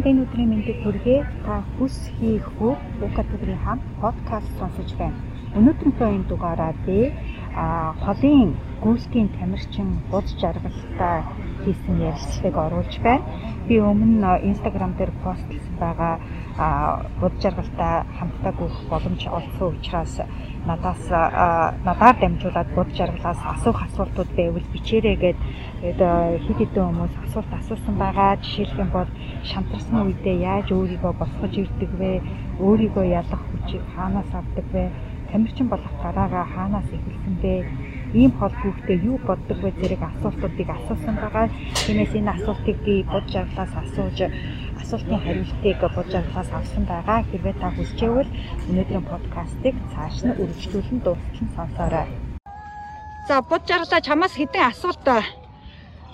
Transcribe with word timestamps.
Энэ 0.00 0.22
өдрийн 0.24 0.48
мэндийг 0.48 0.78
хүргэе. 0.80 1.28
Та 1.44 1.60
хүс 1.76 1.96
хийх 2.16 2.48
бүх 2.58 2.80
Лука 3.00 3.22
төдрийн 3.28 3.60
хамт 3.60 3.84
подкаст 4.00 4.48
сонсож 4.58 4.88
байна. 4.96 5.20
Өнөөдрийнхөө 5.56 6.08
энэ 6.16 6.28
дугаараа 6.30 6.72
дэ 6.86 7.12
а 7.52 7.92
холын 8.00 8.56
гүйцэтгэхийн 8.80 9.28
тамирчин 9.36 9.88
буд 10.10 10.26
жаргалтай 10.40 11.16
хийсэн 11.64 11.96
ярилцлагыг 12.08 12.56
оруулж 12.64 12.94
байна. 13.04 13.28
Би 13.68 13.76
өмнө 13.76 14.40
Instagram 14.50 14.92
дээр 14.96 15.12
постлсан 15.20 15.76
байгаа 15.76 16.14
буд 17.20 17.34
жаргалтай 17.42 17.94
хамтдаа 18.16 18.52
гүйх 18.56 18.76
боломж 18.88 19.22
олсон 19.28 19.76
учраас 19.76 20.14
надаас 20.66 21.02
надаар 21.88 22.16
дамжуулаад 22.20 22.68
буд 22.76 22.88
жаргалаас 22.98 23.40
асуух 23.54 23.78
асуултууд 23.86 24.30
байвал 24.36 24.66
бичээрэй 24.72 25.16
гэд 25.24 25.38
хэд 25.80 26.58
хэдэн 26.58 26.86
хүмүүс 26.88 27.14
асуулт 27.24 27.52
асуусан 27.60 27.94
байгаа. 27.96 28.36
Жишээлх 28.44 28.76
юм 28.84 28.90
бол 28.92 29.10
шантарсан 29.50 29.96
үедээ 30.04 30.36
яаж 30.52 30.68
өөрийгөө 30.72 31.12
босгож 31.16 31.54
ирдэг 31.56 31.90
вэ? 32.00 32.12
Өөрийгөө 32.60 33.06
ялах 33.20 33.42
хүчийг 33.48 33.84
хаанаас 33.94 34.30
авдаг 34.36 34.66
вэ? 34.74 34.92
Тамирчин 35.32 35.68
болох 35.72 35.94
гараагаа 36.02 36.46
хаанаас 36.54 36.88
эхэлсэн 36.92 37.36
бэ? 37.42 37.54
ийм 38.12 38.32
хол 38.38 38.50
хүүхдээ 38.50 38.98
юу 39.06 39.18
боддог 39.22 39.58
вэ 39.62 39.70
зэрэг 39.78 40.02
асуултуудыг 40.02 40.68
асуусан 40.68 41.14
байгаа. 41.22 41.46
Тиймээс 41.86 42.12
энэ 42.18 42.34
асуултыг 42.34 42.76
би 42.84 42.94
бод 43.12 43.24
жаргалаас 43.30 43.72
асууж 43.82 44.18
асуултын 44.90 45.22
хариултыг 45.22 45.78
бод 45.94 46.06
жаргалаас 46.10 46.50
авсан 46.50 46.84
байгаа. 46.90 47.22
Хэрвээ 47.30 47.54
та 47.62 47.70
хүсчээвэл 47.70 48.30
өнөөдрийн 48.68 49.06
подкастыг 49.06 49.74
цааш 49.94 50.16
нь 50.26 50.34
үргэлжлүүлэн 50.34 50.98
дуусган 51.06 51.48
сонсоорой. 51.54 52.06
За 53.30 53.38
бод 53.38 53.62
жаргалаа 53.70 54.02
чамаас 54.02 54.34
хэдэн 54.34 54.66
асуулт 54.66 55.06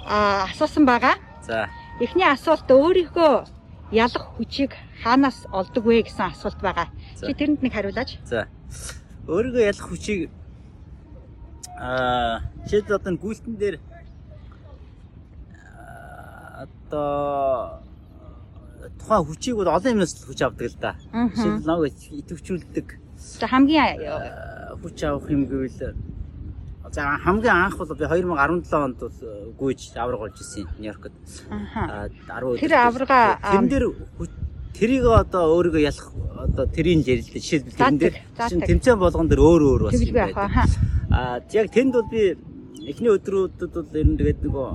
асуусан 0.05 0.85
байгаа. 0.85 1.17
За. 1.41 1.73
Эхний 2.05 2.29
асуулт 2.29 2.69
өөрийнхөө 2.69 3.33
ялах 3.97 4.25
хүчийг 4.37 4.77
хаанаас 5.01 5.49
олдог 5.57 5.85
вэ 5.89 6.05
гэсэн 6.05 6.37
асуулт 6.37 6.61
байгаа. 6.61 6.93
Чи 7.17 7.33
тэрэнд 7.33 7.65
нэг 7.65 7.73
хариулаач. 7.73 8.21
За. 8.29 8.45
Өөрийгөө 9.25 9.73
ялах 9.73 9.89
хүчийг 9.89 10.29
аа 11.81 12.45
чи 12.69 12.77
одоо 12.77 13.01
гүйлтэн 13.17 13.57
дээр 13.57 13.81
одоо 16.61 17.86
тухайн 19.01 19.25
хүчийг 19.27 19.57
бол 19.57 19.71
олон 19.71 19.93
юмнаас 19.97 20.15
хүч 20.25 20.41
авдаг 20.43 20.67
л 20.71 20.79
да. 20.81 20.93
Жишээл 21.13 21.67
нэг 21.67 21.95
идэвхжүүлдэг. 22.23 22.87
За 23.17 23.47
хамгийн 23.47 24.01
хүч 24.83 24.99
авах 25.05 25.31
юм 25.31 25.47
гэвэл 25.47 25.95
за 26.93 27.03
хамгийн 27.25 27.57
анх 27.57 27.79
бол 27.79 27.95
би 27.95 28.05
2017 28.05 28.73
онд 28.73 28.99
бол 29.01 29.19
гүйж 29.59 29.81
авраг 29.97 30.21
болж 30.21 30.37
ирсэн 30.41 30.69
Нью-Йоркод. 30.79 31.15
Аа 31.51 32.09
10 32.09 32.61
Тэр 32.61 32.75
аврага 32.77 33.39
тэрэн 33.43 33.69
дээр 33.69 33.85
тэрийг 34.77 35.05
одоо 35.09 35.57
өөрийгөө 35.57 35.83
ялах 35.83 36.09
одоо 36.37 36.65
тэрийн 36.69 37.01
ярилдэ 37.01 37.41
жишээлбэл 37.41 37.77
тэрэн 37.81 37.99
дээр 37.99 38.17
чинь 38.49 38.61
тэмцээн 38.61 38.99
болгон 39.01 39.29
дээр 39.29 39.41
өөр 39.41 39.63
өөр 39.65 39.83
бас 39.89 40.01
юм 40.01 40.15
байдаг. 40.15 40.51
А 41.11 41.41
яг 41.53 41.67
тэнд 41.73 41.93
бол 41.97 42.09
би 42.13 42.37
эхний 42.87 43.11
өдрүүдэд 43.11 43.73
бол 43.73 43.97
ер 43.97 44.07
нь 44.07 44.19
тэгээд 44.21 44.41
нөгөө 44.45 44.69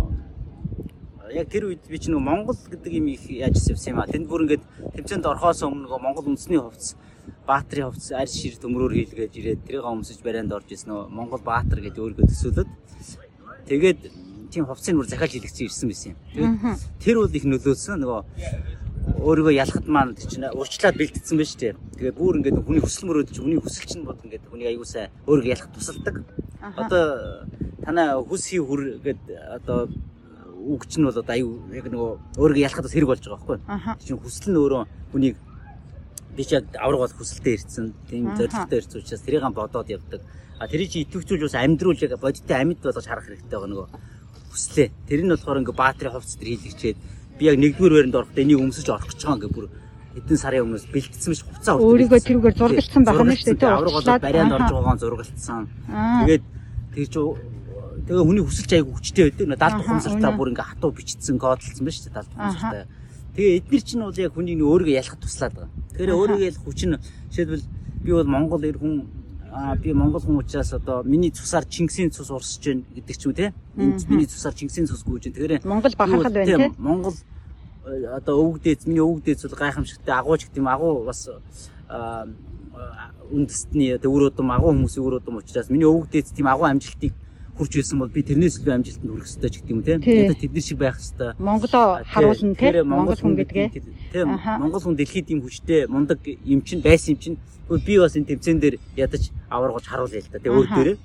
яг 1.33 1.47
тэр 1.49 1.71
үед 1.71 1.83
би 1.87 1.97
чинь 1.97 2.13
нөгөө 2.15 2.27
Монгол 2.27 2.57
гэдэг 2.57 2.91
юм 2.93 3.07
их 3.11 3.23
яаж 3.29 3.55
ирсэн 3.57 3.95
юм 3.95 3.99
а. 4.03 4.09
Тэнд 4.09 4.27
бүр 4.27 4.45
ингээд 4.45 4.63
тэмцээнд 4.95 5.25
орохоос 5.25 5.63
өмнө 5.63 5.87
нөгөө 5.87 6.01
Монгол 6.01 6.29
үндэсний 6.31 6.59
хувцас 6.59 6.95
Баатарын 7.47 7.91
хувцас 7.91 8.11
арь 8.11 8.31
шир 8.31 8.57
төмрөөр 8.59 8.93
хийлгээд 8.97 9.33
ирээд 9.39 9.61
тэрийг 9.65 9.85
өмсөж 9.85 10.19
барайнд 10.25 10.51
орж 10.51 10.69
исэн 10.73 10.91
нөгөө 10.91 11.05
Монгол 11.09 11.41
Баатар 11.41 11.79
гэж 11.79 11.95
өөргөө 11.97 12.25
төсөөлөд 12.27 12.69
тэгээд 13.69 13.99
тийм 14.51 14.67
хувцсыг 14.67 14.95
бүр 14.99 15.07
захиалж 15.07 15.33
хийлгсэн 15.39 15.65
ирсэн 15.67 15.87
байсан 15.87 16.09
юм. 16.11 16.19
Тэгээд 16.35 16.55
тэр 16.99 17.15
бол 17.23 17.37
их 17.39 17.45
нөлөөсөн 17.47 17.97
нөгөө 18.03 18.21
өөрийгөө 19.01 19.53
ялахад 19.55 19.87
маань 19.87 20.13
чинь 20.19 20.45
урьдчилаад 20.45 20.99
бэлтгэсэн 20.99 21.37
байж 21.39 21.51
тээ. 21.55 21.73
Тэгээ 21.97 22.13
бүр 22.19 22.37
ингээд 22.37 22.59
хүний 22.61 22.83
хүсэл 22.83 23.07
мөрөөдч 23.07 23.37
хүний 23.39 23.59
хүсэл 23.63 23.87
чинь 23.87 24.05
бод 24.05 24.19
ингээд 24.21 24.45
хүний 24.51 24.67
аюусаа 24.69 25.09
өөрийгөө 25.25 25.53
ялах 25.55 25.69
тусалдаг. 25.73 26.15
Одоо 26.61 27.05
танаа 27.81 28.21
хүс 28.21 28.43
хий 28.51 28.61
хүр 28.61 29.01
гээд 29.01 29.23
одоо 29.57 29.89
үг 30.61 30.85
чинь 30.85 31.05
бол 31.05 31.17
одоо 31.17 31.33
аюу 31.33 31.59
яг 31.73 31.85
нөгөө 31.89 32.11
өөрийгөө 32.37 32.65
ялахад 32.65 32.85
бас 32.85 32.93
хэрэг 32.93 33.09
болж 33.09 33.21
байгаа 33.25 33.39
байхгүй. 33.41 33.57
Чинь 34.05 34.21
хүсэл 34.21 34.51
нь 34.53 34.59
өөрөө 34.61 34.83
хүнийг 35.11 35.35
би 36.37 36.43
ч 36.45 36.49
яг 36.55 36.65
авраг 36.77 37.01
бол 37.01 37.17
хүсэлтэд 37.17 37.55
ирсэн. 37.57 37.85
Тийм 38.09 38.35
зорилготой 38.37 38.77
ирсэн 38.79 38.99
учраас 39.01 39.25
тэрийг 39.25 39.43
бодоод 39.49 39.89
явдаг. 39.89 40.21
А 40.61 40.67
тэрийг 40.69 40.89
чи 40.93 41.01
идэвхжүүлж 41.03 41.43
бас 41.49 41.57
амьдруул 41.57 41.97
яг 41.97 42.13
бодиттой 42.21 42.57
амьд 42.61 42.81
болгож 42.85 43.05
харах 43.09 43.25
хэрэгтэй 43.25 43.49
байгаа 43.49 43.69
нөгөө 43.73 43.87
хүслээ. 44.51 44.87
Тэр 45.07 45.19
нь 45.25 45.31
болохоор 45.33 45.59
ингээ 45.65 45.81
баатрийн 45.81 46.13
хувцас 46.13 46.37
төр 46.37 46.49
хийлгчээд 46.53 46.97
би 47.39 47.43
яг 47.49 47.57
нэгдүгээр 47.57 47.93
байранд 47.97 48.19
орохдоо 48.19 48.43
энийг 48.43 48.59
өмсөж 48.61 48.87
орох 48.91 49.07
гэж 49.09 49.19
байгаа 49.25 49.37
ингээ 49.41 49.55
бүр 49.55 49.67
хэдэн 50.11 50.37
сарын 50.37 50.63
өмнөөс 50.67 50.85
бэлтгэсэн 50.91 51.31
биш 51.31 51.41
хуцаа 51.47 51.73
өгдөг. 51.79 51.87
Өөрийгөө 51.87 52.19
тэрүүгээр 52.19 52.55
зургалцсан 52.59 53.03
байгаа 53.07 53.25
нь 53.25 53.39
шүү 53.39 53.55
дээ. 53.55 53.71
Авраг 53.71 53.95
болоод 53.95 54.21
барайнд 54.21 54.55
орж 54.59 54.69
байгаа 54.75 54.93
нь 54.95 55.01
зургалцсан. 55.01 55.61
Тэгээд 55.87 56.43
тэр 56.91 57.07
чи 57.07 57.19
тэгээ 58.07 58.25
хүний 58.25 58.43
хүсэлж 58.45 58.71
айгу 58.73 58.91
хүчтэй 58.95 59.23
байдаг. 59.31 59.59
Далд 59.59 59.81
ухамсартаа 59.81 60.31
бүр 60.37 60.51
ингээ 60.51 60.69
хатуу 60.71 60.91
бичсэн 60.91 61.37
кодолцсон 61.37 61.85
байна 61.85 61.95
шүү 61.95 62.05
дээ. 62.05 62.15
Далд 62.15 62.31
ухамсартаа. 62.35 62.85
Тэгээ 63.35 63.57
эдгээр 63.61 63.83
чинь 63.87 64.03
бол 64.03 64.19
яг 64.19 64.33
хүний 64.35 64.55
өөрийгөө 64.59 64.99
ялахад 64.99 65.21
туслаад 65.23 65.53
байгаа. 65.55 65.71
Тэгэхээр 65.95 66.17
өөрийгөө 66.19 66.47
ялах 66.51 66.63
хүч 66.65 66.79
нь 66.83 66.95
жишээлбэл 67.31 67.65
би 68.03 68.11
бол 68.11 68.27
Монгол 68.27 68.63
эр 68.67 68.77
хүн 68.81 68.95
аа 69.51 69.75
би 69.75 69.93
Монгол 69.93 70.23
хүн 70.23 70.41
учраас 70.43 70.73
одоо 70.73 71.03
миний 71.03 71.31
цусаар 71.31 71.65
Чингисийн 71.65 72.11
цус 72.11 72.31
урсж 72.31 72.59
гин 72.59 72.83
гэдэг 72.95 73.15
ч 73.15 73.23
юм 73.27 73.33
те. 73.33 73.53
Миний 73.75 74.27
цусаар 74.27 74.55
Чингисийн 74.55 74.87
цус 74.87 75.03
гүйж 75.07 75.31
гин. 75.31 75.33
Тэгэхээр 75.33 75.63
Монгол 75.63 75.95
бахархал 75.95 76.33
байна 76.33 76.71
те. 76.71 76.71
Монгол 76.75 77.15
э, 77.87 78.05
одоо 78.11 78.35
өвөг 78.41 78.63
дээд 78.63 78.87
миний 78.87 79.03
өвөг 79.03 79.23
дээд 79.23 79.47
бол 79.47 79.59
гайхамшигтай 79.63 80.15
агууч 80.15 80.47
гэдэг 80.47 80.59
юм 80.59 80.67
агуу 80.67 81.07
бас 81.07 81.29
үндэстний 83.31 83.95
өвөр 83.95 84.31
удам 84.31 84.51
агуу 84.51 84.71
хүмүүсийн 84.71 85.03
өвөр 85.03 85.19
удам 85.19 85.39
учраас 85.39 85.69
миний 85.69 85.87
өвөг 85.87 86.11
дээд 86.11 86.31
тийм 86.35 86.47
агуу 86.47 86.67
амжилтыг 86.67 87.13
хурж 87.57 87.73
ирсэн 87.75 87.99
бол 87.99 88.09
би 88.09 88.21
тэрнээс 88.23 88.59
илүү 88.59 88.73
амжилтанд 88.73 89.11
хүрэх 89.11 89.27
хэрэгтэй 89.27 89.49
ч 89.49 89.55
гэдэг 89.61 89.71
юм 89.71 89.81
те. 89.83 89.93
Одоо 89.97 90.37
тэдний 90.39 90.63
шиг 90.63 90.77
байх 90.77 90.97
хэрэгтэй. 90.97 91.31
Монголоо 91.39 91.87
харуулна 92.07 92.55
те. 92.55 92.83
Монгол 92.83 93.19
хүн 93.19 93.35
гэдгээ. 93.39 93.67
Тийм. 94.13 94.27
Монгол 94.61 94.81
хүн 94.81 94.95
дэлхийд 94.95 95.27
ийм 95.29 95.41
хүчтэй 95.41 95.87
мундаг 95.87 96.19
юм 96.25 96.61
чинь 96.61 96.81
байсан 96.81 97.15
юм 97.15 97.19
чинь 97.19 97.37
би 97.69 97.95
бас 97.99 98.15
энэ 98.15 98.29
тэмцээн 98.35 98.59
дээр 98.59 98.75
ядаж 98.95 99.31
аваргаж 99.49 99.85
харуулъя 99.87 100.21
л 100.21 100.31
да. 100.31 100.39
Тэгээ 100.39 100.57
өөр 100.57 100.67
дээрээ 100.75 100.97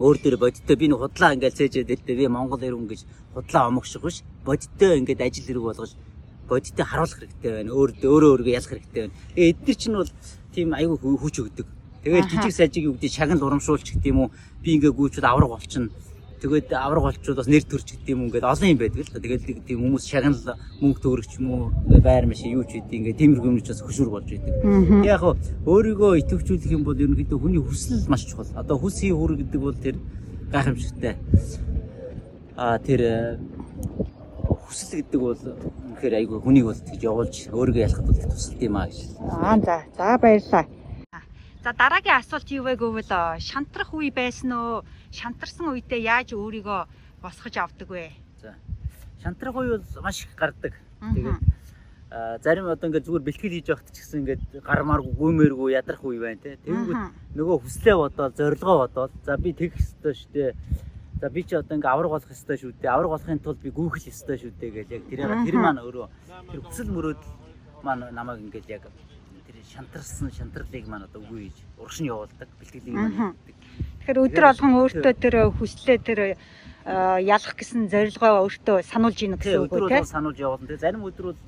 өөр 0.00 0.16
дээр 0.16 0.36
бодиттой 0.40 0.76
би 0.80 0.88
нэг 0.88 0.98
худлаа 1.04 1.36
ингээл 1.36 1.58
цээжээд 1.60 1.92
л 1.92 2.04
дээ 2.08 2.16
би 2.16 2.26
Монгол 2.32 2.64
ирүүн 2.64 2.88
гэж 2.88 3.00
худлаа 3.36 3.68
омогших 3.68 4.00
биш 4.00 4.24
бодиттой 4.48 4.96
ингээд 4.96 5.20
ажил 5.20 5.44
хэрэг 5.44 5.64
болгож 5.68 5.92
бодиттой 6.48 6.86
харуулах 6.88 7.20
хэрэгтэй 7.20 7.52
байна 7.52 7.70
өөр 7.76 7.90
өөрөө 8.00 8.30
өөргөө 8.32 8.56
ялах 8.56 8.72
хэрэгтэй 8.72 9.00
байна 9.04 9.16
тэгээ 9.36 9.50
эдгээр 9.52 9.76
чинь 9.76 9.98
бол 10.00 10.12
тийм 10.56 10.68
айгүй 10.72 10.96
хүч 11.20 11.36
өгдөг 11.44 11.66
тэгээд 12.04 12.30
жижиг 12.30 12.52
сажиг 12.54 12.84
юу 12.84 12.94
гэдэг 12.94 13.12
шагнал 13.12 13.44
урамшуулч 13.46 13.86
гэдэг 13.92 14.10
юм 14.12 14.20
уу 14.24 14.30
би 14.62 14.76
ингээ 14.76 14.92
гүйчүүд 14.92 15.26
авраг 15.26 15.50
болчихно 15.52 15.90
Тэгээд 16.40 16.72
авраг 16.72 17.04
болчууд 17.04 17.36
бас 17.36 17.48
нэр 17.52 17.64
төрч 17.68 18.00
гэдэг 18.00 18.16
юм 18.16 18.24
ингээд 18.32 18.48
олон 18.48 18.72
юм 18.72 18.80
байдаг 18.80 19.04
л 19.04 19.12
да. 19.12 19.20
Тэгээд 19.20 19.60
тийм 19.68 19.78
хүмүүс 19.84 20.04
шагнал 20.08 20.56
мөнгө 20.80 21.00
төгрөгч 21.04 21.32
юм 21.36 21.46
уу 21.52 21.64
байр 22.00 22.24
маш 22.24 22.40
юу 22.48 22.64
ч 22.64 22.80
гэдэг 22.80 22.96
ингээд 22.96 23.20
тиймэрхүү 23.20 23.50
юмч 23.60 23.68
бас 23.68 23.84
хөшүүр 23.84 24.08
болж 24.08 24.28
байдаг. 24.32 24.56
Яг 25.04 25.20
хөө 25.20 25.36
өөрийгөө 25.68 26.12
идэвхжүүлэх 26.24 26.72
юм 26.72 26.82
бол 26.88 26.96
ерөнхийдөө 26.96 27.38
хүний 27.44 27.60
хүсэл 27.60 28.08
маш 28.08 28.24
чухал. 28.24 28.48
Одоо 28.56 28.80
хүсийн 28.80 29.20
хүр 29.20 29.36
гэдэг 29.36 29.60
бол 29.60 29.76
тэр 29.76 30.00
гайхамшигтай. 30.48 31.14
Аа 32.56 32.80
тэр 32.80 33.00
э, 33.04 33.36
хүсэл 34.64 35.04
гэдэг 35.04 35.20
бол 35.20 35.36
үнэхээр 35.36 36.14
айгүй 36.24 36.40
хүнийг 36.40 36.64
бол 36.72 36.80
тэгж 36.88 37.04
явуулж 37.04 37.36
өөрийгөө 37.52 37.84
ялахад 37.84 38.08
бол 38.08 38.16
тусалд 38.16 38.64
юм 38.64 38.80
аа 38.80 38.88
гэж. 38.88 39.12
Аа 39.20 39.60
за. 39.60 39.76
За 39.92 40.16
баярлалаа. 40.16 40.79
За 41.60 41.72
дараагийн 41.76 42.16
асуулт 42.16 42.48
юу 42.56 42.64
вэ 42.64 42.80
гэвэл 42.80 43.36
шантрах 43.36 43.92
үе 43.92 44.08
байсан 44.08 44.48
уу? 44.56 44.80
Шантарсан 45.12 45.68
үедээ 45.68 46.08
яаж 46.08 46.32
өөрийгөө 46.32 46.80
босгож 47.20 47.54
авдаг 47.60 47.88
вэ? 47.92 48.16
За. 48.40 48.56
Шантрах 49.20 49.60
үе 49.60 49.76
бол 49.76 49.84
маш 50.00 50.24
их 50.24 50.32
гардаг. 50.40 50.72
Тэгээд 51.04 51.36
зарим 52.40 52.64
одоо 52.64 52.88
ингээд 52.88 53.04
зүгээр 53.04 53.26
бэлтгэл 53.28 53.54
хийж 53.60 53.68
явахт 53.68 53.92
ч 53.92 54.00
гэсэн 54.00 54.24
ингээд 54.24 54.64
гармааргүй 54.64 55.12
гүймээргүй 55.20 55.76
ядрах 55.76 56.00
үе 56.00 56.18
байна 56.24 56.40
те. 56.40 56.56
Тэгэнгүүт 56.64 57.36
нөгөө 57.36 57.56
хүслээ 57.60 57.96
бодоод 58.08 58.34
зорилгоо 58.40 58.76
бодоод 58.88 59.12
за 59.20 59.36
би 59.36 59.52
тэгэх 59.52 59.76
ёстой 59.76 60.16
шүү 60.16 60.32
дээ. 60.32 60.50
За 61.20 61.28
би 61.28 61.44
чи 61.44 61.60
одоо 61.60 61.76
ингээ 61.76 61.92
авраг 61.92 62.10
болох 62.16 62.32
ёстой 62.32 62.56
шүү 62.56 62.72
дээ. 62.80 62.88
Авраг 62.88 63.12
болохын 63.20 63.44
тулд 63.44 63.60
би 63.60 63.68
гүйхэл 63.68 64.08
ёстой 64.08 64.40
шүү 64.40 64.56
дээ 64.56 64.70
гэж 64.80 64.88
яг 64.96 65.04
тэр 65.12 65.20
тэр 65.44 65.56
маань 65.60 65.84
өөрөө 65.84 66.08
тэр 66.48 66.60
хүсэл 66.64 66.88
мөрөөдөл 66.88 67.32
маань 67.84 68.08
намайг 68.16 68.48
ингээд 68.48 68.68
яг 68.80 68.88
шантарсан 69.70 70.30
шантралыг 70.34 70.84
маань 70.90 71.06
одоо 71.06 71.22
үгүй 71.22 71.48
хийж 71.48 71.58
урагш 71.78 71.98
нь 72.02 72.10
явуулдаг 72.10 72.48
бэлтгэлийг 72.58 72.94
маань 72.94 73.14
хийдэг. 73.14 73.56
Тэгэхээр 74.02 74.22
өдөр 74.26 74.44
болгон 74.50 74.72
өөртөө 74.82 75.14
тэр 75.22 75.34
хүслээ 75.54 75.98
тэр 76.02 76.20
ялах 77.22 77.54
гэсэн 77.54 77.86
зорилгоо 77.92 78.32
өөртөө 78.42 78.76
сануулж 78.82 79.18
ийн 79.22 79.38
гэсэн 79.38 79.62
үг 79.62 79.72
үү 79.72 79.88
те? 79.88 80.04
Сануулж 80.04 80.38
явуулна. 80.40 80.66
Тэгээ 80.66 80.84
зарим 80.84 81.06
өдрүүд 81.06 81.38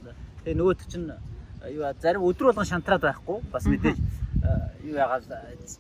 тэгээ 0.47 0.57
нөгөөт 0.61 0.81
чинь 0.87 1.11
юу 1.73 1.83
зарим 1.99 2.23
өдөр 2.23 2.47
болгон 2.53 2.69
шантраад 2.69 3.03
байхгүй 3.03 3.39
бас 3.51 3.65
мэдээж 3.67 3.99
юу 4.87 4.97
яагаад 4.99 5.27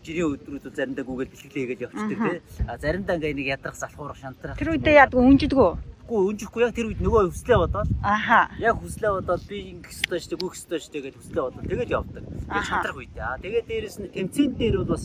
жирийн 0.02 0.34
өдрүүд 0.34 0.74
заримдаа 0.74 1.04
гүгэл 1.04 1.30
бэлтгэлээ 1.30 1.62
хийгээл 1.62 1.86
явчихдаг 1.86 2.18
те. 2.26 2.42
А 2.66 2.78
заримдаа 2.78 3.16
ингээ 3.18 3.34
нэг 3.34 3.48
ядрах 3.58 3.76
салхуурах 3.76 4.18
шантрах. 4.18 4.58
Тэр 4.58 4.74
үедээ 4.78 5.02
яадаг 5.02 5.18
үнжидгүү. 5.18 5.70
Унжихгүй 6.12 6.28
унжихгүй 6.28 6.62
яг 6.62 6.74
тэр 6.76 6.88
үед 6.92 7.00
нөгөө 7.00 7.32
хүслээ 7.32 7.58
бодоод 7.62 7.88
аха 8.04 8.40
яг 8.60 8.76
хүслээ 8.76 9.12
бодоод 9.16 9.42
би 9.48 9.56
ингэх 9.72 9.92
ёстой 9.92 10.20
шүү 10.20 10.30
дээ 10.36 10.40
гүйх 10.44 10.54
ёстой 10.56 10.78
дээ 10.92 11.04
гэж 11.08 11.14
хүслээ 11.16 11.42
бодоод 11.42 11.68
тэгэл 11.68 11.94
явдаг. 11.96 12.24
Яг 12.52 12.64
шантрах 12.68 12.96
үед 13.00 13.16
аа 13.16 13.40
тэгээд 13.40 13.66
дээрэс 13.68 13.96
нь 14.02 14.12
тэмцээн 14.12 14.52
дээр 14.60 14.76
бол 14.84 14.92
бас 14.92 15.04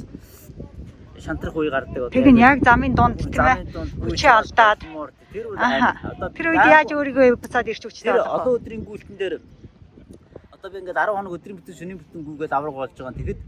шантрах 1.24 1.56
үе 1.56 1.71
гардаг. 1.71 2.12
Тэг 2.12 2.27
нь 2.27 2.44
яг 2.44 2.59
замын 2.63 2.94
дунд 2.94 3.18
тийм 3.24 3.48
ээ. 3.48 3.71
Хүчээ 4.04 4.33
алдаад. 4.36 4.80
Тэр 5.31 5.45
үед 5.48 5.59
одоо 5.59 6.30
тэр 6.36 6.48
үед 6.51 6.65
яаж 6.68 6.89
өөрийгөө 6.92 7.39
буцаад 7.39 7.68
ирч 7.71 7.83
хүчтэй 7.88 8.12
болох? 8.12 8.44
Одоо 8.44 8.54
өдрийн 8.59 8.83
гүйлтэн 8.83 9.15
дээр 9.15 9.33
одоо 10.51 10.69
би 10.71 10.77
ингээд 10.83 11.00
10 11.00 11.15
хоног 11.15 11.33
өдрийн 11.38 11.57
бүтэн 11.57 11.75
шөнийн 11.77 12.00
бүтэн 12.04 12.21
гүгээд 12.27 12.54
авраг 12.54 12.75
болж 12.75 12.95
байгаа. 12.95 13.15
Тэгэхэд 13.15 13.42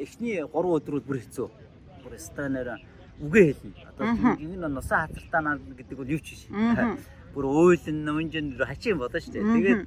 эхний 0.00 0.36
3 0.40 0.48
өдрүүд 0.48 1.04
бүр 1.04 1.18
хэцүү. 1.20 1.48
Бүр 2.02 2.14
станаар 2.18 2.80
үгээ 3.22 3.54
хэлнэ. 3.54 3.74
Одоо 3.94 4.04
энэ 4.36 4.56
нь 4.58 4.74
нусаа 4.74 5.06
хаталтаа 5.06 5.40
наа 5.40 5.54
гэдэг 5.56 5.96
бол 5.96 6.10
юу 6.10 6.18
ч 6.18 6.34
биш. 6.34 6.42
Бүр 7.32 7.44
ойлн 7.46 7.98
нэмжин 8.04 8.58
хачин 8.58 8.98
бодоо 8.98 9.20
шүү 9.22 9.32
дээ. 9.32 9.54
Тэгээд 9.56 9.82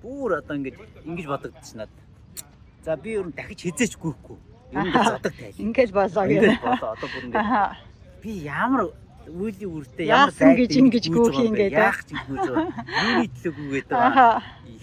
бүр 0.00 0.30
одоо 0.38 0.54
ингэж 0.56 0.74
ингэж 1.04 1.26
бодогдсон 1.26 1.76
надад. 1.82 2.00
За 2.86 2.96
би 2.96 3.18
ер 3.18 3.26
нь 3.26 3.34
дахиж 3.34 3.60
хизээч 3.66 3.98
гүйхгүй. 3.98 4.38
Ер 4.72 4.86
нь 4.86 4.92
зодог 5.10 5.34
тайл. 5.34 5.58
Ингэж 5.58 5.90
болоо 5.90 6.24
гэх. 6.24 6.40
Ингэж 6.40 6.60
болоо. 6.62 6.90
Одоо 6.94 7.08
бүр 7.10 7.22
ингэ 7.26 7.42
би 8.22 8.30
ямар 8.48 8.82
үеийн 9.28 9.70
үртэй 9.70 10.06
ямар 10.08 10.32
гэж 10.32 10.72
ингэж 10.80 11.04
гүйх 11.08 11.36
юм 11.40 11.54
гэдэг. 11.56 11.78
Яах 11.78 12.00
ч 12.04 12.12
ингэж 12.12 12.44
байгаа. 12.44 12.68
Юуны 13.04 13.26
төлөв 13.32 13.54
гүйгээд 13.56 13.88
байгаа. 13.88 14.32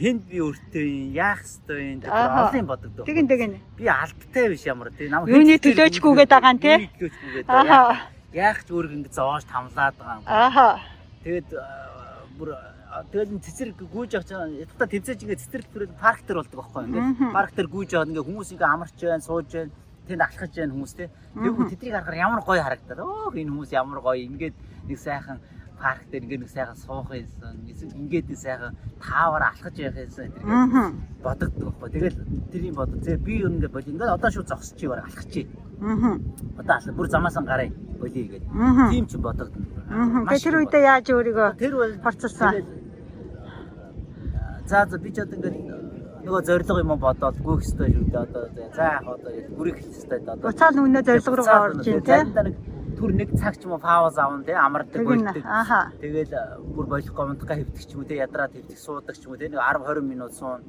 Хэнд 0.01 0.21
би 0.25 0.37
өртөө 0.41 0.85
яах 1.13 1.41
ёстой 1.45 1.79
юм 1.93 1.99
олон 2.09 2.65
бодогдоо. 2.65 3.05
Тэгин 3.05 3.27
тэгин. 3.29 3.53
Би 3.77 3.85
алдтай 3.85 4.45
биш 4.49 4.63
ямар 4.65 4.89
тий. 4.97 5.07
Нам 5.09 5.29
Юуны 5.29 5.55
төлөөч 5.61 5.95
гүйгээд 6.01 6.31
байгаа 6.31 6.51
юм 6.51 6.59
тий. 6.59 6.77
Төлөөч 6.97 7.15
гүйгээд 7.21 7.47
байгаа. 7.47 7.97
Яах 8.33 8.59
ч 8.65 8.67
өөрийг 8.71 8.93
ингэ 8.97 9.09
зоож 9.13 9.43
тамлаад 9.45 9.95
байгаа 9.99 10.17
юм. 10.17 10.25
Ааха. 10.25 10.69
Тэгэд 11.21 11.49
бүр 12.41 12.49
тэгээд 13.13 13.29
цэцэр 13.45 13.69
гүйж 13.77 14.11
авч. 14.17 14.29
Ятта 14.57 14.85
тэмцээж 14.89 15.19
ингэ 15.21 15.37
цэцэр 15.37 15.61
төрөл 15.69 15.93
парк 16.01 16.25
төр 16.25 16.41
болдог 16.41 16.57
байхгүй 16.59 16.81
ингэ. 16.89 17.01
Парк 17.29 17.51
төр 17.53 17.67
гүйж 17.69 17.89
аваад 17.93 18.11
ингэ 18.11 18.25
хүмүүс 18.25 18.49
ингэ 18.57 18.65
амарч 18.65 18.97
байна, 18.99 19.21
сууж 19.21 19.47
байна 19.51 19.71
тэнд 20.11 20.27
алхаж 20.27 20.51
байна 20.51 20.73
хүмүүс 20.75 20.93
те. 20.99 21.09
Тэгвэл 21.39 21.71
тэднийг 21.71 21.95
харахаар 21.95 22.19
ямар 22.19 22.41
гоё 22.43 22.61
харагдаад. 22.61 22.99
Өөх 22.99 23.35
энэ 23.39 23.51
хүмүүс 23.51 23.71
ямар 23.71 23.99
гоё 24.03 24.19
ингээд 24.27 24.55
нэг 24.87 24.99
сайхан 24.99 25.39
парк 25.81 26.05
дээр 26.11 26.23
ингээд 26.27 26.43
нэг 26.43 26.51
сайхан 26.51 26.77
суух 26.77 27.09
юмсан. 27.15 27.55
Эсвэл 27.71 27.95
ингээд 27.95 28.27
нэг 28.29 28.37
сайхан 28.37 28.75
таавар 28.99 29.43
алхаж 29.49 29.75
явах 29.79 30.03
юмсан 30.05 30.29
гэдэг 30.29 30.45
бодогддог 31.23 31.73
байхгүй. 31.79 31.89
Тэгэл 31.95 32.17
тэрийг 32.51 32.75
бодоо. 32.75 32.99
Зэ 33.01 33.17
би 33.17 33.41
юу 33.41 33.49
ингээд 33.49 33.71
боли 33.71 33.89
ингээд 33.89 34.15
одоо 34.15 34.29
шууд 34.29 34.47
зогсчих 34.51 34.85
юм 34.85 34.93
алхах 34.93 35.25
чи. 35.31 35.47
Аа. 35.81 36.19
Одоо 36.59 36.73
алхах 36.75 36.95
бүр 36.95 37.07
замаасан 37.09 37.45
гараа 37.45 37.71
болий 37.99 38.27
гэдэг. 38.27 38.51
Тийм 38.91 39.05
ч 39.07 39.17
бодогдно. 39.17 39.65
Тэгээ 40.29 40.45
тэр 40.45 40.57
үедээ 40.59 40.83
яаж 40.85 41.07
өөрийгөө 41.09 41.49
тэр 41.57 41.73
бол 41.79 41.93
процессан. 42.03 42.53
За 44.67 44.85
за 44.85 44.97
би 44.99 45.09
ч 45.11 45.23
одоо 45.25 45.35
ингээд 45.39 45.80
нөгөө 46.25 46.41
зориг 46.45 46.69
юм 46.69 46.93
бодоод 46.99 47.37
гүйх 47.41 47.61
ёстой 47.65 47.89
шүү 47.93 48.05
дээ 48.11 48.21
одоо 48.25 48.43
за 48.75 48.83
яах 48.83 49.07
одоо 49.15 49.31
бүрийг 49.57 49.75
хэлэх 49.77 49.97
ёстой 49.97 50.19
одоо. 50.21 50.35
Буцаал 50.45 50.75
нүнэ 50.75 51.01
зориг 51.01 51.25
руу 51.27 51.47
орж 51.49 51.87
ийн 51.87 52.01
тэ 52.05 52.17
түр 52.97 53.11
нэг 53.17 53.29
цаг 53.41 53.55
ч 53.57 53.65
юм 53.65 53.73
уу 53.73 53.81
пауз 53.81 54.17
аван 54.17 54.43
тэ 54.45 54.53
амардаг 54.53 55.01
болдог 55.01 55.41
тэгэл 56.01 56.33
бүр 56.75 56.85
болох 56.85 57.13
гомдгаа 57.17 57.57
хэвдэг 57.57 57.81
ч 57.81 57.91
юм 57.93 58.01
уу 58.01 58.09
тэ 58.09 58.21
ядраад 58.21 58.53
хэвдэг 58.53 58.77
суудаг 58.77 59.15
ч 59.17 59.25
юм 59.25 59.33
уу 59.33 59.41
тэ 59.41 59.49
нэг 59.49 59.57
10 59.57 59.81
20 59.81 60.11
минут 60.11 60.33
суун 60.37 60.61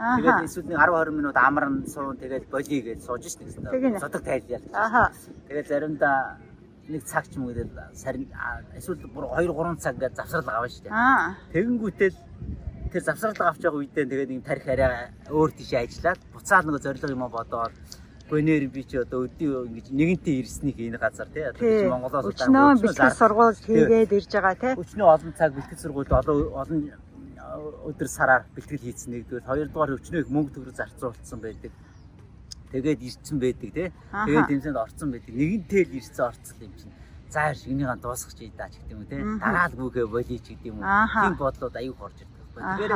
Тэгээд 0.00 0.48
эсвэл 0.48 0.68
нэг 0.68 0.78
10 0.80 1.12
20 1.12 1.18
минут 1.18 1.36
амарн 1.36 1.84
суун 1.84 2.16
тэгээд 2.16 2.48
болий 2.48 2.80
гэж 2.80 2.98
сууж 3.04 3.20
шít 3.24 3.44
нэг 3.44 4.00
зодог 4.00 4.24
тайлбар. 4.24 4.64
Аха. 4.72 5.12
Тэгээд 5.48 5.68
заримдаа 5.68 6.40
нэг 6.88 7.04
цаг 7.04 7.28
ч 7.28 7.36
юм 7.36 7.44
уу 7.44 7.52
гэдэг 7.52 7.92
сарин 7.92 8.24
эсвэл 8.76 9.04
бүр 9.12 9.28
2 9.36 9.52
3 9.52 9.76
цаг 9.76 10.00
гэж 10.00 10.12
завсрал 10.16 10.48
авна 10.48 10.72
шүү 10.72 10.84
дээ. 10.88 10.92
Тэгэнгүүтэл 11.52 12.16
тэр 12.92 13.02
завсралга 13.06 13.48
авч 13.48 13.62
байгаа 13.62 13.80
үедээ 13.80 14.06
тэгээд 14.10 14.30
нэг 14.30 14.44
тарих 14.44 14.66
арай 14.68 15.14
өөр 15.30 15.50
тийш 15.54 15.70
ажиллаад 15.74 16.20
буцаад 16.34 16.64
нөгөө 16.66 16.82
зориг 16.84 17.04
юм 17.10 17.24
бодоод 17.30 17.74
гонер 18.30 18.66
би 18.70 18.84
чи 18.86 18.96
одоо 18.96 19.26
өдөө 19.26 19.66
ингэж 19.66 19.86
нэгэнтээ 19.90 20.34
ирснийг 20.42 20.78
энэ 20.78 20.98
газар 21.02 21.28
тий 21.34 21.44
одоо 21.50 21.90
Монголоос 21.90 22.30
өчнөө 22.30 22.78
бэлтгэл 22.78 23.18
сургууль 23.18 23.58
хийгээд 23.58 24.12
ирж 24.14 24.30
байгаа 24.30 24.54
тий. 24.54 24.72
Өчнөө 24.78 25.08
олон 25.14 25.32
цаг 25.34 25.50
бэлтгэл 25.58 25.82
сургуульд 25.82 26.12
одоо 26.14 26.36
олон 26.54 26.94
өдөр 27.90 28.08
сараар 28.08 28.46
бэлтгэл 28.54 28.86
хийсэн 28.86 29.10
нэгдүгээр 29.18 29.48
хоёрдугаар 29.50 29.98
өчнөө 29.98 30.22
их 30.22 30.30
мөнгө 30.30 30.54
төгрөг 30.54 30.78
зарцуулсан 30.78 31.38
байдаг. 31.42 31.72
Тэгээд 32.70 33.00
ирсэн 33.02 33.38
байдаг 33.42 33.70
тий. 33.74 33.88
Тэгээд 33.90 34.46
тэмцээнд 34.46 34.78
орсон 34.78 35.08
байдаг. 35.10 35.34
Нэгэнтээ 35.34 35.82
л 35.90 35.98
ирсэн 35.98 36.24
орцсон 36.30 36.56
юм 36.62 36.74
чинь. 36.78 36.94
Заа 37.34 37.50
шинийгаа 37.54 37.98
дуусгах 37.98 38.34
чи 38.38 38.46
даа 38.54 38.70
ч 38.70 38.78
гэдэг 38.78 38.94
юм 38.94 39.02
тий. 39.10 39.18
Дараал 39.42 39.74
бүгэ 39.74 40.06
болий 40.06 40.38
ч 40.38 40.54
гэдэг 40.54 40.70
юм 40.70 40.78
уу. 40.78 40.86
Тийм 40.86 41.34
бодлоод 41.34 41.74
аюух 41.74 41.98
орж 41.98 42.18
ирдэг 42.56 42.80
Тэгэхээр 42.80 42.94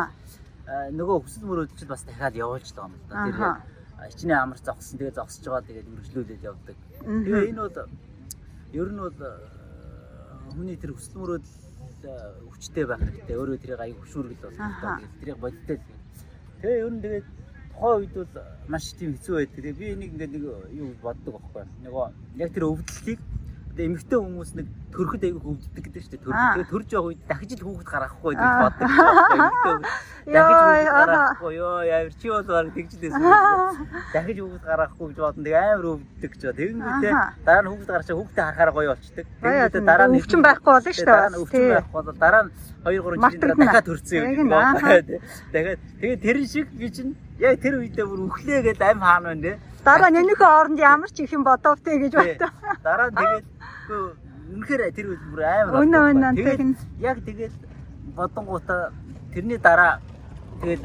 нөгөө 0.96 1.16
хүсэл 1.22 1.44
мөрөөдөлд 1.44 1.90
бас 1.92 2.02
дахиад 2.08 2.34
явуулж 2.40 2.68
байгаа 2.72 2.88
юм 2.88 2.96
л 2.96 3.04
да. 3.08 3.60
Тэр 4.00 4.08
ичнээ 4.08 4.38
амар 4.40 4.58
зогссон. 4.58 4.96
Тэгээ 4.98 5.18
зогсож 5.20 5.44
байгаа 5.44 5.68
тэгээд 5.68 5.90
үргэлжлүүлээд 5.92 6.42
явдаг. 6.48 6.76
Тэгээ 7.04 7.48
энэ 7.52 7.60
бол 7.60 7.78
ер 8.72 8.88
нь 8.88 9.00
бол 9.04 9.20
хүний 10.56 10.76
тэр 10.80 10.92
хүсэл 10.96 11.20
мөрөөдөл 11.20 11.56
хүчтэй 12.48 12.84
байх 12.88 13.00
хэрэгтэй. 13.04 13.36
Өөрөө 13.36 13.58
тэрийг 13.60 13.80
аяг 13.80 13.98
хөшүүргэл 14.00 14.44
бол 14.44 14.56
тэгээд 14.56 15.14
тэрийг 15.20 15.38
бодтой. 15.44 15.78
Тэгээ 16.64 16.80
ер 16.80 16.92
нь 16.92 17.02
тэгээд 17.04 17.26
тухайн 17.76 17.96
үед 18.00 18.14
бол 18.16 18.32
маш 18.72 18.84
тийм 18.96 19.10
хэцүү 19.20 19.34
байдаг. 19.36 19.60
Тэгээ 19.60 19.80
би 19.80 19.86
энийг 19.92 20.10
ингээд 20.16 20.32
нэг 20.32 20.44
юу 20.80 20.88
боддог 21.04 21.32
байхгүй. 21.36 21.64
Нөгөө 21.84 22.04
яг 22.40 22.50
тэр 22.56 22.64
өвдлөлийг 22.72 23.20
Тэгээ 23.74 23.90
эмэгтэй 23.90 24.18
хүмүүс 24.22 24.50
нэг 24.54 24.66
төрөхөд 24.94 25.22
аягүй 25.26 25.42
хөвддөг 25.42 25.82
гэдэг 25.82 26.02
дээ. 26.06 26.22
Төрөх. 26.22 26.38
Тэгээ 26.54 26.70
төрж 26.70 26.88
явах 26.94 27.08
үед 27.10 27.22
дахиж 27.26 27.50
л 27.58 27.64
хүүхэд 27.66 27.88
гаргахгүй 27.90 28.32
гэж 28.38 28.52
боддог. 28.62 28.86
Дахиж 30.30 30.58
хүүхэд 30.62 30.94
гаргахгүй 30.94 31.52
ёо 31.58 31.82
яавар 31.82 32.14
чи 32.14 32.26
бол 32.30 32.46
баг 32.46 32.68
тэгжлээс. 32.70 33.16
Дахиж 34.14 34.38
хүүхэд 34.38 34.64
гаргахгүй 34.64 35.06
гэж 35.10 35.18
бодно. 35.18 35.42
Тэгээ 35.42 35.62
амар 35.74 35.86
өвддөг 35.90 36.32
ч. 36.38 36.42
Тэгэнгүүтээ 36.54 37.12
дараа 37.42 37.62
нь 37.66 37.70
хүүхэд 37.74 37.90
гарчаа 37.90 38.14
хүүхдээ 38.14 38.44
харахаар 38.46 38.70
гоё 38.70 38.88
болчдөг. 38.94 39.26
Тэгэнгүүтээ 39.42 39.82
дараа 39.82 40.06
нь 40.06 40.16
өвчин 40.22 40.40
байхгүй 40.46 40.70
болно 40.70 40.92
шүү 40.94 41.02
дээ. 41.02 41.10
Дараа 41.10 41.30
нь 41.34 41.40
өвчин 41.42 41.62
байхгүй 41.74 42.02
бол 42.06 42.20
дараа 42.22 42.42
нь 42.46 42.50
2 42.84 43.00
3 43.02 43.32
жилээр 43.34 43.56
дахиад 43.58 43.86
төрсөн 43.90 44.16
юм. 44.22 44.52
Тэгээд 45.52 45.80
тэгээ 45.98 46.18
тэр 46.22 46.36
шиг 46.46 46.66
би 46.78 46.86
чинь 46.94 47.12
яг 47.38 47.60
тэр 47.60 47.74
үедээ 47.82 48.06
бүр 48.06 48.20
өглөө 48.30 48.60
гэдэг 48.62 48.88
амь 48.90 49.02
хаана 49.02 49.28
байна 49.34 49.42
те. 49.42 49.52
Дараа 49.84 50.10
нь 50.10 50.20
энийхээ 50.22 50.50
оронд 50.60 50.78
ямар 50.78 51.10
ч 51.10 51.24
их 51.24 51.32
юм 51.32 51.44
бодовтэй 51.44 51.98
гэж 51.98 52.12
бодлоо. 52.14 52.50
Дараа 52.84 53.10
тэгээд 53.10 53.46
үнэхээр 54.54 54.82
тэр 54.94 55.06
үед 55.10 55.22
бүр 55.30 55.40
амар 55.42 55.74
Өнөө 55.82 56.02
өнөө 56.14 56.32
тэгээд 56.38 56.60
яг 57.02 57.18
тэгээд 57.26 57.54
бодонгуудаа 58.14 58.92
тэрний 59.34 59.58
дараа 59.58 59.98
тэгээд 60.62 60.84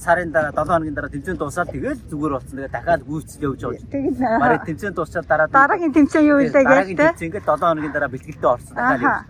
сарын 0.00 0.32
дараа 0.32 0.52
7 0.52 0.66
хоногийн 0.66 0.96
дараа 0.96 1.12
тэмцээн 1.12 1.36
дуусаад 1.36 1.68
тэгээд 1.70 1.98
зүгээр 2.10 2.32
болсон. 2.32 2.56
Тэгээд 2.56 2.72
дахиад 2.72 3.02
гүйцэл 3.04 3.44
явж 3.44 3.60
байгаа. 3.60 3.90
Тэгээд 3.92 4.40
барыг 4.40 4.62
тэмцээн 4.64 4.94
дуусчаад 4.96 5.26
дараа 5.28 5.48
дараагийн 5.52 5.92
тэмцээн 5.92 6.24
юу 6.26 6.38
вэ 6.40 6.44
гэж 6.48 6.54
дараагийн 6.64 6.96
тэмцээн 6.96 7.28
ингээд 7.28 7.46
7 7.46 7.60
хоногийн 7.60 7.94
дараа 7.94 8.10
бэлтгэлтэй 8.10 8.50
орсон. 8.50 8.74
Дахиад. 8.76 9.24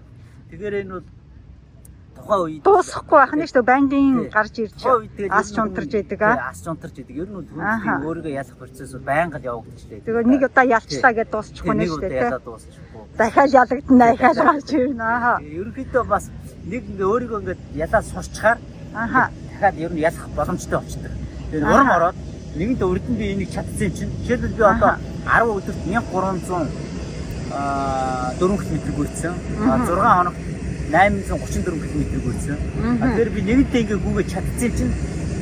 Тэгэхээр 0.50 0.75
энэ 0.80 0.92
бол 0.95 1.07
тухайн 2.26 2.59
үед 2.59 2.62
дуусахгүй 2.66 3.18
байх 3.18 3.33
нь 3.35 3.47
шүү 3.47 3.62
бандын 3.62 4.30
гарч 4.35 4.54
ирж 4.59 4.83
ас 5.30 5.49
чунтарч 5.54 5.92
идэг 5.95 6.23
аа 6.23 6.50
ас 6.50 6.61
чунтарч 6.66 6.97
идэг 6.99 7.16
ер 7.23 7.28
нь 7.30 7.47
хүн 7.47 8.02
өөрийгөө 8.02 8.35
ялах 8.35 8.56
процесс 8.59 8.92
байнга 8.99 9.38
л 9.38 9.47
явагдаж 9.47 9.83
лээ. 9.87 10.02
Тэгээ 10.02 10.26
нэг 10.26 10.42
удаа 10.50 10.66
ялчлаа 10.66 11.12
гэж 11.14 11.28
дуусчихгүй 11.30 11.75
нэ 11.75 11.87
шүү 11.87 12.00
дээ 12.02 12.23
ялаа 12.26 12.42
дуусчихгүй. 12.42 13.02
Дахиад 13.18 13.50
ялагдана 13.54 14.06
дахиад 14.11 14.38
гарч 14.42 14.68
ирнэ 14.75 15.04
аа 15.04 15.38
ерөнхийдөө 15.40 16.04
бас 16.04 16.25
нэг 16.66 16.83
өөрийгөө 16.99 17.38
ингээ 17.40 17.59
ялаа 17.87 18.02
сурчхаар 18.02 18.59
аа 18.95 19.30
дахиад 19.30 19.76
ер 19.78 19.92
нь 19.95 20.02
ялах 20.02 20.26
боломжтой 20.35 20.78
болчихдог. 20.83 21.14
Тэгээ 21.50 21.71
урам 21.71 21.90
ороод 21.97 22.16
нэгэнт 22.59 22.83
өрдөн 22.83 23.14
би 23.14 23.26
энийг 23.33 23.50
чадсан 23.54 23.90
чинь. 23.95 24.12
Жишээлбэл 24.26 24.59
би 24.59 24.64
одоо 24.66 24.92
10 25.30 25.54
өдөрт 25.54 25.80
1300 25.87 26.87
а 27.56 28.35
4 28.40 28.59
км 28.59 28.92
гүйцсэн 28.99 29.35
6 29.62 29.95
хоног 29.95 30.35
834 30.93 31.78
км 31.83 32.02
гүйцсэн. 32.25 32.59
Тэгэхээр 33.02 33.31
би 33.35 33.40
нэгэнтээ 33.43 33.81
ингээ 33.83 34.00
гүгээ 34.05 34.26
чадсан 34.31 34.71
чинь 34.76 34.93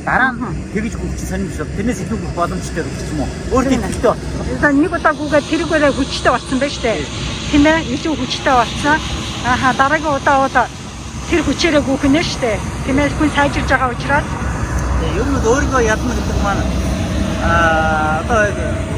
дараа 0.05 0.31
нь 0.33 0.41
тэгж 0.73 0.93
гүвч 0.97 1.19
сонирмш. 1.21 1.57
Тэрнээс 1.77 1.99
илүү 2.05 2.17
гүөх 2.21 2.33
боломжтой 2.37 2.83
гэж 2.85 2.99
юм 3.13 3.19
уу? 3.21 3.29
Өөртөө 3.53 3.79
тагтай. 3.81 4.15
За 4.61 4.69
нэг 4.73 4.93
удаа 4.93 5.13
гүгээ 5.13 5.43
тэргээрээ 5.49 5.93
хүчтэй 5.93 6.31
болсон 6.33 6.57
байж 6.59 6.75
тээ. 6.81 7.05
Тийм 7.51 7.65
ээ, 7.65 7.85
илүү 7.93 8.13
хүчтэй 8.17 8.55
болсон. 8.57 8.97
Ааха 9.45 9.69
дараагийн 9.77 10.17
удаа 10.17 10.37
бол 10.41 10.57
тэр 11.29 11.41
хүчээрээ 11.45 11.83
гүөх 11.85 12.03
нэ 12.09 12.21
штэ. 12.25 12.57
Тийм 12.85 12.97
ээ, 12.97 13.13
хүн 13.17 13.29
сайжирж 13.37 13.69
байгаа 13.69 13.93
учраас 13.93 14.27
ер 15.13 15.27
нь 15.29 15.45
өөрийгөө 15.45 15.81
ядна 15.85 16.13
гэдэг 16.17 16.37
маань 16.43 16.63
аа 17.45 18.19
одоо 18.21 18.41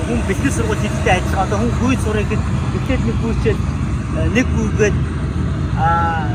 хүн 0.07 0.19
бэлтгэл 0.27 0.55
сургууль 0.55 0.83
хийхдээ 0.83 1.15
ажиллах 1.19 1.43
одоо 1.45 1.57
хүн 1.59 1.73
хүй 1.79 1.95
гэхэд 1.97 2.41
эхлээд 2.77 3.01
нэг 3.07 3.17
гүйчээд 3.23 3.59
нэг 4.35 4.47
гүйгээд 4.55 4.95
аа 5.77 6.25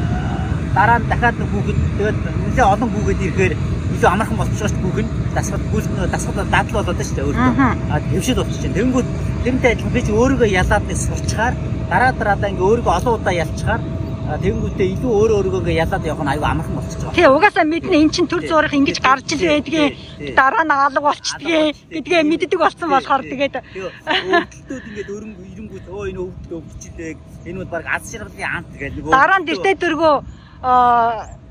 дараа 0.75 0.99
нь 0.99 1.09
дахиад 1.11 1.37
нэг 1.39 1.49
хүүхэд 1.53 1.79
тэгээд 1.99 2.19
нэлээ 2.47 2.67
олон 2.73 2.91
хүүхэд 2.93 3.21
ирэхээр 3.27 3.55
илүү 3.93 4.09
амархан 4.13 4.39
болчихсон 4.41 4.71
шүү 4.73 4.93
дээ. 4.97 5.09
Дасгал 5.37 5.65
гүйл 5.73 5.87
дасгал 6.15 6.37
дадал 6.39 6.73
болоод 6.77 7.01
шүү 7.03 7.17
дээ 7.17 7.27
өөртөө. 7.29 7.53
Аа 7.93 8.01
хөвшил 8.11 8.39
болчих 8.41 8.61
чинь. 8.63 8.77
Тэнгүүд 8.79 9.09
тэрнтэй 9.45 9.73
адилхан 9.73 9.93
би 9.95 10.01
чи 10.07 10.13
өөрийгөө 10.13 10.49
ялаад 10.63 10.85
нэг 10.89 10.99
сурчхаар 10.99 11.55
дараа 11.91 12.13
дараадаа 12.19 12.51
ингээ 12.53 12.69
өөрийгөө 12.71 12.97
олон 12.99 13.15
удаа 13.21 13.35
ялчхаар 13.45 13.81
Тэгэнгүүтээ 14.23 14.89
илүү 14.95 15.13
өөрөө 15.19 15.37
өөрийгөө 15.39 15.61
ингээ 15.63 15.81
ялаад 15.83 16.05
явах 16.07 16.23
нь 16.23 16.33
аюу 16.33 16.47
амархан 16.47 16.75
болчихж 16.79 17.03
байгаа. 17.03 17.17
Тий, 17.19 17.27
угаасаа 17.27 17.67
мэднэ 17.67 17.97
эн 18.07 18.11
чин 18.15 18.27
төр 18.31 18.43
зурах 18.47 18.71
ингэж 18.71 18.99
гарч 19.03 19.29
ил 19.35 19.43
байдгийг 19.51 19.95
дараа 20.39 20.63
нь 20.63 20.71
алга 20.71 21.03
болчдгийг 21.03 21.75
гэдгээ 21.91 22.23
мэддэг 22.31 22.61
болсон 22.63 22.89
болохоор 22.95 23.23
тэгээд 23.27 23.55
өвдөлтүүд 23.59 24.85
ингээд 24.89 25.11
өрөнгө 25.11 25.43
ирэнгүүт 25.53 25.87
өө 25.91 26.05
энэ 26.11 26.21
өвдөлт 26.23 26.53
өвдчихлээ. 26.55 27.13
Энэ 27.51 27.59
бол 27.61 27.73
баг 27.75 27.85
аз 27.91 28.05
жаргалын 28.15 28.47
ант 28.47 28.71
гэдэг 28.79 29.03
нөгөө 29.03 29.11
дараа 29.11 29.39
нь 29.43 29.47
дэртээ 29.51 29.75
дөргөө 29.83 30.15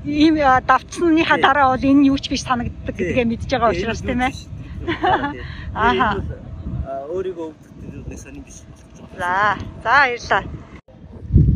ийм 0.08 0.34
давцсныхаа 0.64 1.38
дараа 1.44 1.66
бол 1.76 1.84
энэ 1.92 2.08
юу 2.08 2.16
ч 2.16 2.32
биш 2.32 2.42
санагддаг 2.48 2.96
гэдгээ 2.96 3.26
мэдж 3.28 3.52
байгаа 3.52 3.72
учраас 3.76 4.00
тийм 4.00 4.20
ээ. 4.24 4.32
Аа. 5.76 6.16
Өөрийгөө 7.12 7.46
өвдөлтөд 7.52 8.16
сонирн 8.16 8.42
биш. 8.48 8.64
За, 9.20 9.60
за 9.84 9.92
баярлалаа. 9.92 10.61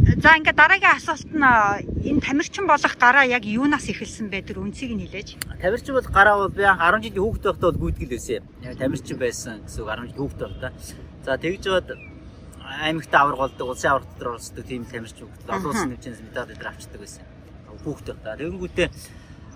За 0.06 0.38
ингээд 0.38 0.54
дараагийн 0.54 0.94
асуулт 1.02 1.34
нь 1.34 1.42
энэ 2.06 2.22
тамирчин 2.22 2.70
болох 2.70 2.94
гараа 2.94 3.26
яг 3.26 3.42
юунаас 3.42 3.90
эхэлсэн 3.90 4.30
бэ? 4.30 4.46
Тэр 4.46 4.62
үнцгийг 4.62 4.94
нь 4.94 5.02
хэлээч. 5.02 5.34
Тамирчин 5.58 5.98
бол 5.98 6.06
гараа 6.06 6.46
бол 6.46 6.54
би 6.54 6.62
анх 6.62 6.78
10 6.78 7.10
жилийн 7.10 7.26
хүүхдтэй 7.26 7.50
байхдаа 7.50 7.70
бол 7.74 7.82
гүйтгэл 7.90 8.14
байсан. 8.14 8.42
Тамирчин 8.78 9.18
байсан 9.18 9.54
гэсэн 9.66 9.82
үг 9.82 9.90
10 9.90 10.06
жилийн 10.06 10.22
хүүхдтэй 10.22 10.46
байхдаа. 10.46 10.72
За 11.26 11.34
тэгж 11.34 11.64
бод 11.74 11.88
аймагтаа 12.86 13.20
авраг 13.26 13.40
болдог, 13.50 13.66
улсын 13.66 13.90
авраг 13.90 14.06
дотор 14.14 14.28
оролцдог 14.30 14.62
тийм 14.62 14.86
тамирчин 14.86 15.26
хүүхдтэй 15.26 15.54
олон 15.58 15.70
улсын 15.74 15.90
хэмжээнд 15.90 16.22
медаль 16.22 16.54
өдр 16.54 16.68
авчдаг 16.70 17.00
байсан. 17.02 17.24
Хүүхдтэй 17.82 18.14
байхдаа. 18.14 18.38
Тэгэнгүүтээ 18.38 18.88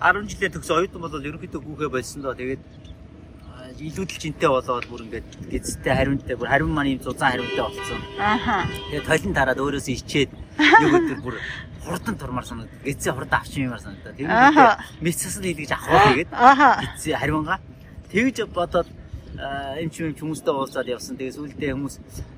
10 0.03 0.27
жилийн 0.35 0.51
төгс 0.51 0.69
оюутан 0.75 0.99
бол 0.99 1.15
ерөнхийдөө 1.15 1.61
гүүхээ 1.63 1.89
болсон 1.95 2.19
доо. 2.27 2.35
Тэгээд 2.35 2.63
илүүдэл 3.81 4.21
жинтэй 4.21 4.49
болоод 4.49 4.85
бүр 4.85 5.01
ингээд 5.09 5.27
гизтэй 5.49 5.93
хариунтай 5.97 6.35
бүр 6.37 6.49
хариун 6.53 6.73
маань 6.73 6.93
юм 6.95 7.01
зузаан 7.01 7.33
хариунтай 7.33 7.63
болсон. 7.65 8.01
Ааха. 8.21 8.69
Тэгээд 8.93 9.07
толин 9.09 9.33
тараад 9.33 9.59
өөрөөсөө 9.59 9.95
ичээд 9.97 10.31
нэг 10.81 10.93
өдөр 11.01 11.19
бүр 11.25 11.35
хурдан 11.81 12.15
турмаар 12.21 12.45
санаад 12.45 12.69
гизээ 12.85 13.13
хурдан 13.17 13.39
авчих 13.41 13.65
юмар 13.65 13.81
санагдаа. 13.81 14.13
Тэгээд 14.13 15.01
мэцсэл 15.01 15.41
хийлгэж 15.41 15.71
авах 15.73 16.05
тэгээд 16.13 16.31
гизээ 16.93 17.17
хариунгаа 17.17 17.59
тэгж 18.13 18.37
бодоод 18.53 18.89
эм 19.81 19.89
ч 19.89 20.05
юм 20.05 20.13
хүмүүстэй 20.13 20.53
уулзаад 20.53 20.87
явсан. 20.93 21.17
Тэгээд 21.17 21.37
сүүлдээ 21.41 21.73
хүмүүс 21.73 21.95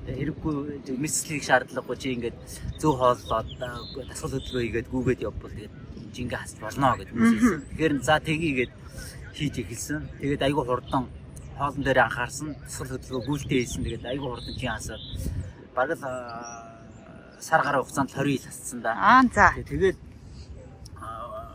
хэрэггүй 0.08 0.54
мэцслийг 0.96 1.42
шаардлагагүй 1.44 1.96
чи 2.00 2.08
ингээд 2.16 2.36
зөв 2.80 2.96
хооллоод 2.96 3.48
тасгал 4.08 4.32
хөдөлгөөн 4.32 4.64
хийгээд 4.64 4.88
гүүгээд 4.88 5.24
явбал 5.28 5.52
тэгээд 5.52 5.74
жингээ 6.14 6.40
хас 6.40 6.54
болно 6.62 6.96
гэж 6.96 7.08
хүмүүс 7.12 7.32
хэлсэн. 7.36 7.60
Тэгэхээр 7.68 7.94
за 8.00 8.16
тгийгээд 8.22 8.72
хийж 9.34 9.54
эхэлсэн. 9.60 10.00
Тэгээд 10.22 10.46
айгүй 10.46 10.64
хурдан 10.64 11.04
хоолн 11.58 11.82
дээр 11.82 11.98
анхаарсан. 12.04 12.54
Тасгал 12.66 12.98
хөдөлгөөн 12.98 13.26
гүйлтээ 13.28 13.58
хийсэн. 13.62 13.84
Тэгээд 13.84 14.04
айгүй 14.10 14.28
хурдан 14.30 14.54
чи 14.58 14.66
хасаад 14.66 15.02
бараг 15.74 15.98
л 15.98 16.04
сар 17.40 17.62
гаруй 17.62 17.82
хугацаанд 17.82 18.10
20 18.10 18.34
ил 18.34 18.44
хассан 18.46 18.80
да. 18.82 18.92
Аа 18.94 19.22
за. 19.30 19.52
Тэгээд 19.54 19.98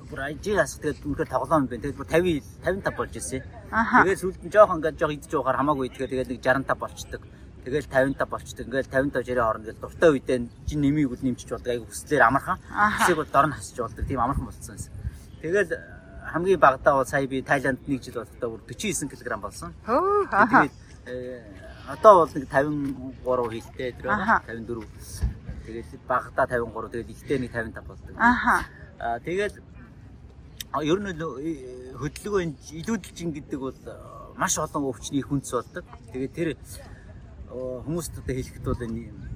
бүр 0.10 0.20
ажиг 0.26 0.58
хас 0.58 0.80
тэгээд 0.80 1.06
үнэхээр 1.06 1.30
тоглоом 1.30 1.68
байна. 1.68 1.84
Тэгээд 1.84 2.00
бүр 2.00 2.08
50 2.08 2.44
55 2.66 2.98
болж 2.98 3.14
ирсэн. 3.20 3.44
Тэгээд 3.70 4.22
сүүлд 4.24 4.42
нь 4.46 4.54
жоох 4.54 4.72
ингээд 4.74 5.00
жоох 5.00 5.14
идэж 5.14 5.32
уугаар 5.36 5.60
хамаагүй 5.60 5.90
тэгээд 5.94 6.12
тэгээд 6.14 6.32
нэг 6.34 6.42
65 6.42 6.80
болчдөг. 6.80 7.22
Тэгэл 7.60 7.88
55 7.92 8.34
болчдөг. 8.34 8.66
Ингээл 8.66 8.90
55 8.90 9.22
60 9.22 9.38
хооронд 9.38 9.66
ингээл 9.68 9.84
дуртай 9.84 10.10
үедээ 10.10 10.40
жин 10.66 10.80
нэмийг 10.82 11.12
үл 11.14 11.22
нэмчих 11.22 11.52
болдог. 11.54 11.70
Айгу 11.70 11.86
хүслээр 11.92 12.24
амархан. 12.26 12.58
Хэсэг 12.66 13.18
бол 13.20 13.30
дор 13.30 13.48
нь 13.52 13.56
хасч 13.58 13.78
болдог. 13.78 14.06
Тийм 14.08 14.20
амархан 14.24 14.48
болцсон 14.48 14.80
юм. 14.80 14.94
Тэгэл 15.44 15.72
хамгийн 16.34 16.60
багадаа 16.60 16.94
бол 17.00 17.06
сая 17.06 17.28
би 17.28 17.42
Тайланд 17.42 17.80
нэг 17.88 18.04
жил 18.04 18.22
болохдоо 18.22 18.50
бүр 18.50 18.62
49 18.68 19.10
кг 19.10 19.40
болсон. 19.42 19.74
Тэгээд 19.86 20.74
одоо 21.90 22.14
бол 22.26 22.32
нэг 22.34 22.48
53 22.50 23.50
хилтэй 23.56 23.92
тэр 23.94 24.06
байгаа. 24.08 24.42
54. 24.48 24.86
Тэгээд 25.66 26.04
багадаа 26.08 26.46
53. 26.46 26.92
Тэгээд 26.92 27.10
ихтэй 27.10 27.38
нэг 27.40 27.52
55 27.52 27.88
болдог. 27.88 28.16
Аа 28.20 29.20
тэгээд 29.24 29.56
ер 30.84 31.00
нь 31.02 31.14
хөдөлгөөн 31.98 32.52
илүүдэлжин 32.78 33.32
гэдэг 33.34 33.60
бол 33.60 33.80
маш 34.38 34.58
олон 34.60 34.86
өвчний 34.92 35.24
хүнс 35.26 35.50
болдог. 35.50 35.86
Тэгээд 36.14 36.34
тэр 36.36 36.50
хүмүүст 37.50 38.22
одоо 38.22 38.36
хэлэхэд 38.36 38.66
бол 38.66 38.86
энэ 38.86 39.29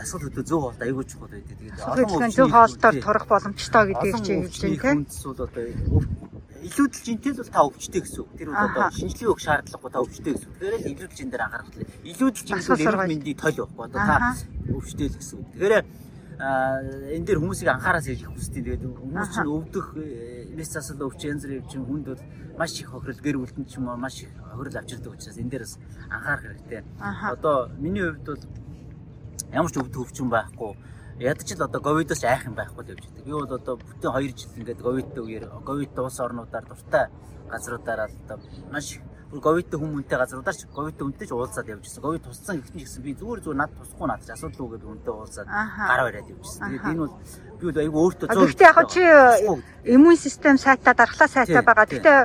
дасгал 0.00 0.24
хөдөө 0.24 0.44
зөв 0.48 0.60
хоолтой 0.64 0.86
айгүй 0.88 1.04
чухал 1.04 1.28
байдаг. 1.28 1.56
Тэгээд 1.60 1.80
олон 1.84 2.32
зөв 2.32 2.48
хоолтоор 2.48 2.96
турах 3.04 3.26
боломжтой 3.28 3.84
гэдгийг 3.92 4.16
чинь 4.24 4.42
хэлж 4.48 4.58
байна 4.64 4.80
тийм. 4.80 4.98
Хүнс 5.04 5.20
бол 5.28 5.44
одоо 5.44 5.64
илүүдэл 6.60 7.04
жинтэй 7.04 7.32
бол 7.36 7.48
та 7.52 7.60
өвчтэй 7.64 8.00
гэсэн 8.00 8.20
үг. 8.20 8.30
Тэр 8.36 8.48
бол 8.52 8.68
одоо 8.68 8.84
шинжилгээ 8.92 9.28
өгөх 9.32 9.44
шаардлагагүй 9.44 9.90
та 9.92 10.00
өвчтэй 10.04 10.32
гэсэн 10.36 10.48
үг. 10.48 10.56
Тэгэхээр 10.60 10.88
илүүдэл 10.92 11.18
жин 11.20 11.30
дээр 11.30 11.44
хэрэгтэй. 11.44 11.86
Илүүдэл 12.10 12.46
жин 12.48 12.58
бол 12.60 12.84
эрүүл 12.84 13.10
мэндийн 13.12 13.38
тол 13.40 13.56
байхгүй. 13.60 13.84
Одоо 13.88 14.00
та 14.00 14.16
өвчтэй 14.76 15.08
л 15.08 15.18
гэсэн 15.20 15.36
үг. 15.40 15.48
Тэгэхээр 15.52 15.84
энэ 16.40 17.24
дээр 17.28 17.40
хүмүүсийг 17.40 17.68
анхаараас 17.68 18.08
ирэх 18.08 18.32
хүсдэг. 18.32 18.64
Тэгээд 18.64 18.84
хүмүүс 18.88 19.28
чинь 19.36 19.52
өвдөх 19.52 19.86
мэс 20.56 20.70
засал 20.72 21.04
өвч 21.04 21.20
янз 21.28 21.44
бүрийн 21.44 21.60
өвчин 21.64 21.84
хүнд 21.84 22.06
бол 22.16 22.22
маш 22.56 22.72
их 22.80 22.88
хохирол 22.88 23.20
гэр 23.20 23.36
бүлтэн 23.40 23.64
ч 23.68 23.76
юм 23.76 23.92
уу 23.92 24.00
маш 24.00 24.24
их 24.24 24.32
хохирол 24.40 24.80
авчирдаг 24.80 25.12
учраас 25.12 25.36
энэ 25.36 25.52
дээрээс 25.52 25.74
анхаарах 26.08 26.44
хэрэгтэй. 26.48 26.80
Одоо 27.28 27.68
миний 27.76 28.04
хувьд 28.08 28.24
бол 28.24 28.44
ямар 29.52 29.70
ч 29.72 29.76
өвдөх 29.80 30.04
өвчин 30.04 30.28
байхгүй 30.30 30.76
ядч 31.20 31.52
л 31.52 31.64
одоо 31.64 31.80
ковидоос 31.80 32.24
айх 32.24 32.48
юм 32.48 32.54
байхгүй 32.56 32.84
л 32.84 32.90
явж 32.92 33.04
байдаг. 33.04 33.24
Би 33.24 33.32
бол 33.32 33.44
одоо 33.44 33.76
бүтэн 33.76 34.10
2 34.12 34.36
жил 34.36 34.56
ингээд 34.56 34.80
ковидтэй 34.80 35.22
үеэр 35.22 35.44
ковид 35.64 35.98
улс 35.98 36.18
орнуудаар 36.20 36.64
дуртай 36.64 37.06
газруудаараа 37.50 38.08
одоо 38.08 38.38
маш 38.72 39.00
бүр 39.30 39.40
ковидтэй 39.40 39.78
хүмүүнтэй 39.78 40.18
газруудаар 40.18 40.56
ч 40.58 40.66
ковидтэй 40.66 41.04
хүнтэй 41.06 41.26
ч 41.26 41.30
уулзаад 41.30 41.70
явж 41.70 41.86
байсан. 41.86 42.02
Ковид 42.02 42.22
туссан 42.26 42.58
гэхдээ 42.58 42.82
гэсэн 42.82 43.02
би 43.06 43.14
зүгээр 43.14 43.40
зүгээр 43.46 43.60
над 43.62 43.70
тусахгүй 43.78 44.08
над 44.10 44.22
ч 44.26 44.28
асуудал 44.34 44.66
үгээд 44.66 44.84
хүнтэй 44.90 45.14
уулзаад 45.14 45.46
гар 45.46 46.00
бариад 46.02 46.30
явж 46.34 46.42
байсан. 46.42 46.66
Тэгээд 46.66 46.90
энэ 46.90 46.98
бол 46.98 47.14
би 47.14 47.64
бол 47.70 47.78
айгүй 47.78 48.00
өөртөө 48.02 48.26
зөө. 48.26 48.46
Гэхдээ 48.50 48.70
яг 48.74 48.78
чи 48.90 49.02
иммун 49.94 50.16
систем 50.18 50.56
сайтаа 50.58 50.94
дархлаа 50.98 51.28
сайтай 51.30 51.62
байгаа. 51.62 51.86
Гэхдээ 51.86 52.18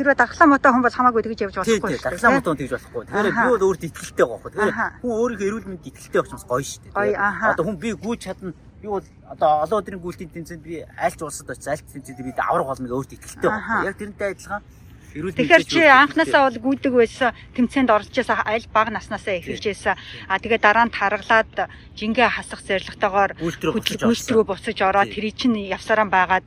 хэрвээ 0.00 0.16
дархлаа 0.16 0.48
мотой 0.48 0.70
хүн 0.72 0.84
бол 0.88 0.96
хамаагүй 0.96 1.22
тэгж 1.28 1.40
явж 1.44 1.56
болохгүй 1.60 1.76
шүү 1.76 2.00
дээ. 2.00 2.08
Дархлаа 2.08 2.32
мотой 2.40 2.56
тэгж 2.56 2.72
болохгүй. 2.72 3.02
Тэгэхээр 3.04 3.36
би 3.36 3.48
бол 3.52 3.66
өөртөө 3.68 3.88
итгэлтэй 3.92 4.24
байгаа 4.24 4.40
хөө. 4.40 4.52
Тэгэхээр 4.56 4.74
хүн 5.04 5.12
өөрийнхөө 5.20 5.48
эрүүл 5.52 5.68
мэнд 5.68 5.88
итгэлтэй 5.92 6.20
байх 6.24 6.32
юмс 6.32 6.46
гоё 6.48 6.64
шүү 6.64 6.80
дээ. 6.88 7.20
Одоо 7.52 7.64
хүн 7.68 7.76
би 7.76 7.88
гүйж 8.00 8.20
чадна 8.24 8.56
би 8.80 8.88
бол 8.88 9.04
одоо 9.28 9.50
олон 9.68 9.78
өдрийн 9.84 10.00
гүйлтийн 10.00 10.32
тэмцээнд 10.32 10.64
би 10.64 10.80
альч 10.96 11.20
улсад 11.20 11.52
очиж 11.52 11.68
альч 11.68 11.84
тэмцээнд 11.84 12.24
би 12.24 12.32
авраг 12.32 12.66
болмыг 12.66 12.96
өөртөө 12.96 13.16
итгэлтэй 13.20 13.50
байгаа. 13.52 13.84
Яг 13.84 13.96
тэрнтэй 14.00 14.28
адилхан 14.32 14.62
Тэгэхээр 15.10 15.64
чи 15.66 15.82
анхнаасаа 15.82 16.46
бол 16.46 16.58
гүйдэг 16.70 16.92
байсан 16.94 17.34
тэмцээнд 17.58 17.90
орж 17.90 18.14
байсан 18.14 18.38
аль 18.46 18.66
бага 18.70 18.94
наснаасаа 18.94 19.42
эхэлж 19.42 19.64
байсан. 19.66 19.94
А 20.30 20.38
тэгээ 20.38 20.62
дараа 20.62 20.86
нь 20.86 20.94
таргалаад 20.94 21.66
жингээ 21.98 22.30
хасах 22.30 22.62
зорилготойгоор 22.62 23.34
гүйтрүү 23.42 24.44
буцаж 24.46 24.78
ороод 24.78 25.10
тэрий 25.10 25.34
чинь 25.34 25.58
явсараа 25.58 26.06
байгаад 26.06 26.46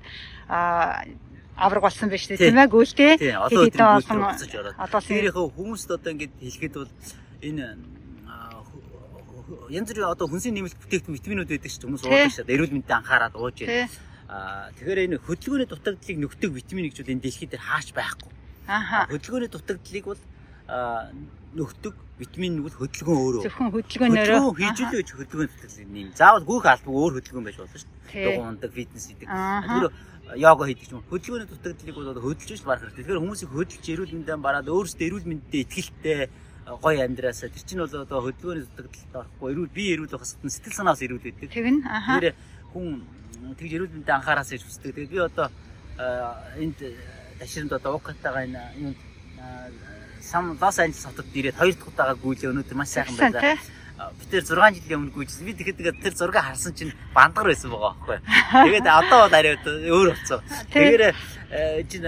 авраг 1.59 1.83
болсон 1.83 2.07
байж 2.07 2.23
тээ 2.31 2.39
тийм 2.39 2.55
ээ 2.55 2.71
гүйлтэй. 2.71 3.19
Тэгээд 3.19 3.83
олон 3.83 4.31
одоо 4.79 5.01
тэрийнхээ 5.03 5.47
хүмүүст 5.59 5.89
одоо 5.91 6.11
ингэж 6.15 6.31
хэлэхэд 6.39 6.73
бол 6.79 6.91
энэ 7.43 7.65
янз 9.69 9.89
бүрийн 9.91 10.07
одоо 10.07 10.27
хүнсийн 10.31 10.55
нэмэлт 10.55 10.79
бүтээгдэхүүн 10.79 11.17
витаминууд 11.19 11.49
байдаг 11.51 11.71
ч 11.71 11.83
хүмүүс 11.83 12.03
уудаг 12.07 12.31
шүү 12.31 12.47
дээ. 12.47 12.55
Эрүүл 12.57 12.73
мэндэд 12.79 12.95
анхаарал 12.95 13.35
ууж 13.37 13.57
байна. 13.59 13.91
Аа 14.31 14.71
тэгэхээр 14.79 15.03
энэ 15.03 15.17
хөдөлгөөний 15.19 15.69
дутагдлыг 15.69 16.17
нөхдөг 16.19 16.51
витамин 16.55 16.87
гэж 16.89 16.97
бол 17.03 17.13
энэ 17.13 17.23
дэлхийд 17.27 17.51
дээр 17.53 17.67
хаач 17.67 17.89
байхгүй. 17.93 18.31
Аха. 18.67 19.07
Хөдөлгөөний 19.11 19.51
дутагдлыг 19.51 20.05
бол 20.05 20.21
нөхдөг 21.53 21.95
витамин 22.17 22.53
нь 22.57 22.63
бол 22.63 22.71
хөдөлгөөн 22.71 23.19
өөрөө. 23.19 23.43
Зөвхөн 23.43 23.71
хөдөлгөөнөөрөө 23.73 24.53
хийжүүлээ 24.57 24.99
гэж 25.03 25.09
хөдөлгөөн 25.13 25.49
дутагдлыг 25.51 25.89
нэм. 25.91 26.09
Заавал 26.15 26.45
гүүх 26.47 26.65
албаг 26.65 26.93
өөр 26.93 27.13
хөдөлгөөн 27.19 27.45
байж 27.45 27.57
болно 27.59 27.77
шүү 27.77 27.91
дээ. 27.91 28.23
Дугуй 28.23 28.47
ундаг, 28.47 28.71
фитнес 28.73 29.05
хийдэг. 29.11 29.27
Тэр 29.27 29.85
йога 30.39 30.63
хийдэг 30.65 30.89
юм. 30.93 31.03
Хөдөлгөөний 31.11 31.49
дутагдлыг 31.51 31.95
бол 31.97 32.23
хөдөлж 32.23 32.49
ш 32.57 32.63
барах 32.63 32.81
хэрэгтэй. 32.87 33.03
Тэгэхээр 33.03 33.21
хүмүүсийг 33.21 33.51
хөдөлж 33.51 33.85
эрүүл 33.91 34.13
мэндэ 34.15 34.33
бараад 34.39 34.67
өөрсдөө 34.71 35.05
эрүүл 35.09 35.27
мэндэд 35.29 35.71
ихтэй 35.73 36.29
гоё 36.63 36.99
амьдраасаа 37.03 37.51
тэр 37.51 37.63
чинь 37.67 37.83
бол 37.83 37.91
одоо 37.91 38.19
хөдөлгөөний 38.23 38.63
дутагдлалд 38.63 39.13
орохгүй 39.19 39.47
эрүүл 39.51 39.75
би 39.75 39.83
эрүүл 39.93 40.13
байх 40.15 40.23
хэсэгт 40.23 40.47
сэтгэл 40.47 40.79
санаас 40.79 41.03
эрүүл 41.03 41.25
байдаг. 41.27 41.51
Тэгнь. 41.51 41.83
Тэр 41.83 42.33
хүн 42.71 43.03
тэгж 43.59 43.71
эрүүл 43.75 43.93
мэндэ 43.99 44.15
анхаараас 44.15 44.49
гэж 44.55 44.63
хүсдэг. 44.63 44.95
Тэгээд 44.95 45.11
би 45.11 45.19
одоо 45.19 45.51
энд 46.55 46.79
таширанд 47.39 47.73
одоо 47.73 47.95
Укатагаа 47.97 48.43
энэ 48.45 48.61
юм 48.77 48.95
сам 50.21 50.57
Лос 50.59 50.79
Анжелес 50.79 51.05
хотод 51.05 51.25
ирээд 51.33 51.57
хоёр 51.59 51.75
дахь 51.75 51.87
удаага 51.87 52.15
гүйлээ 52.21 52.51
өнөөдөр 52.51 52.77
маш 52.79 52.89
сайхан 52.95 53.15
байлаа. 53.17 53.57
Би 54.19 54.25
тэр 54.31 54.43
6 54.43 54.57
жилийн 54.83 54.99
өмнө 54.99 55.13
гүйжсэн. 55.13 55.45
Би 55.45 55.53
тэгэхэд 55.53 56.01
тэр 56.01 56.15
зураг 56.17 56.41
харсан 56.41 56.73
чинь 56.73 56.93
бандгар 57.13 57.47
байсан 57.51 57.69
байгаа 57.69 57.93
байхгүй. 57.93 58.19
Тэгээд 58.65 58.87
одоо 58.89 59.19
бол 59.27 59.35
арай 59.37 59.53
өөр 59.63 60.07
болцсон. 60.11 60.41
Тэгэхээр 60.73 61.03
чинь 61.91 62.07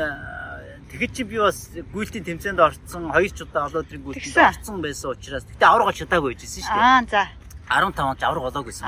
тэгэхэд 0.90 1.12
чи 1.14 1.24
би 1.24 1.38
бас 1.38 1.70
гүйлтийн 1.94 2.26
тэмцээнд 2.26 2.60
орцсон 2.60 3.12
хоёр 3.12 3.32
ч 3.32 3.44
удаа 3.44 3.68
олон 3.70 3.84
өдрийн 3.86 4.04
гүйлтэнд 4.04 4.48
орцсон 4.50 4.82
байсан 4.82 5.12
учраас 5.12 5.46
тэгтээ 5.46 5.70
авраг 5.70 5.88
олж 5.92 6.00
чадаагүй 6.04 6.34
байжсэн 6.34 6.64
шүү 6.64 6.74
дээ. 6.74 6.84
Аа 6.84 7.04
за. 7.06 7.24
15 7.70 8.00
онд 8.00 8.22
авраг 8.24 8.44
олоогүй 8.50 8.72
байсан. 8.72 8.88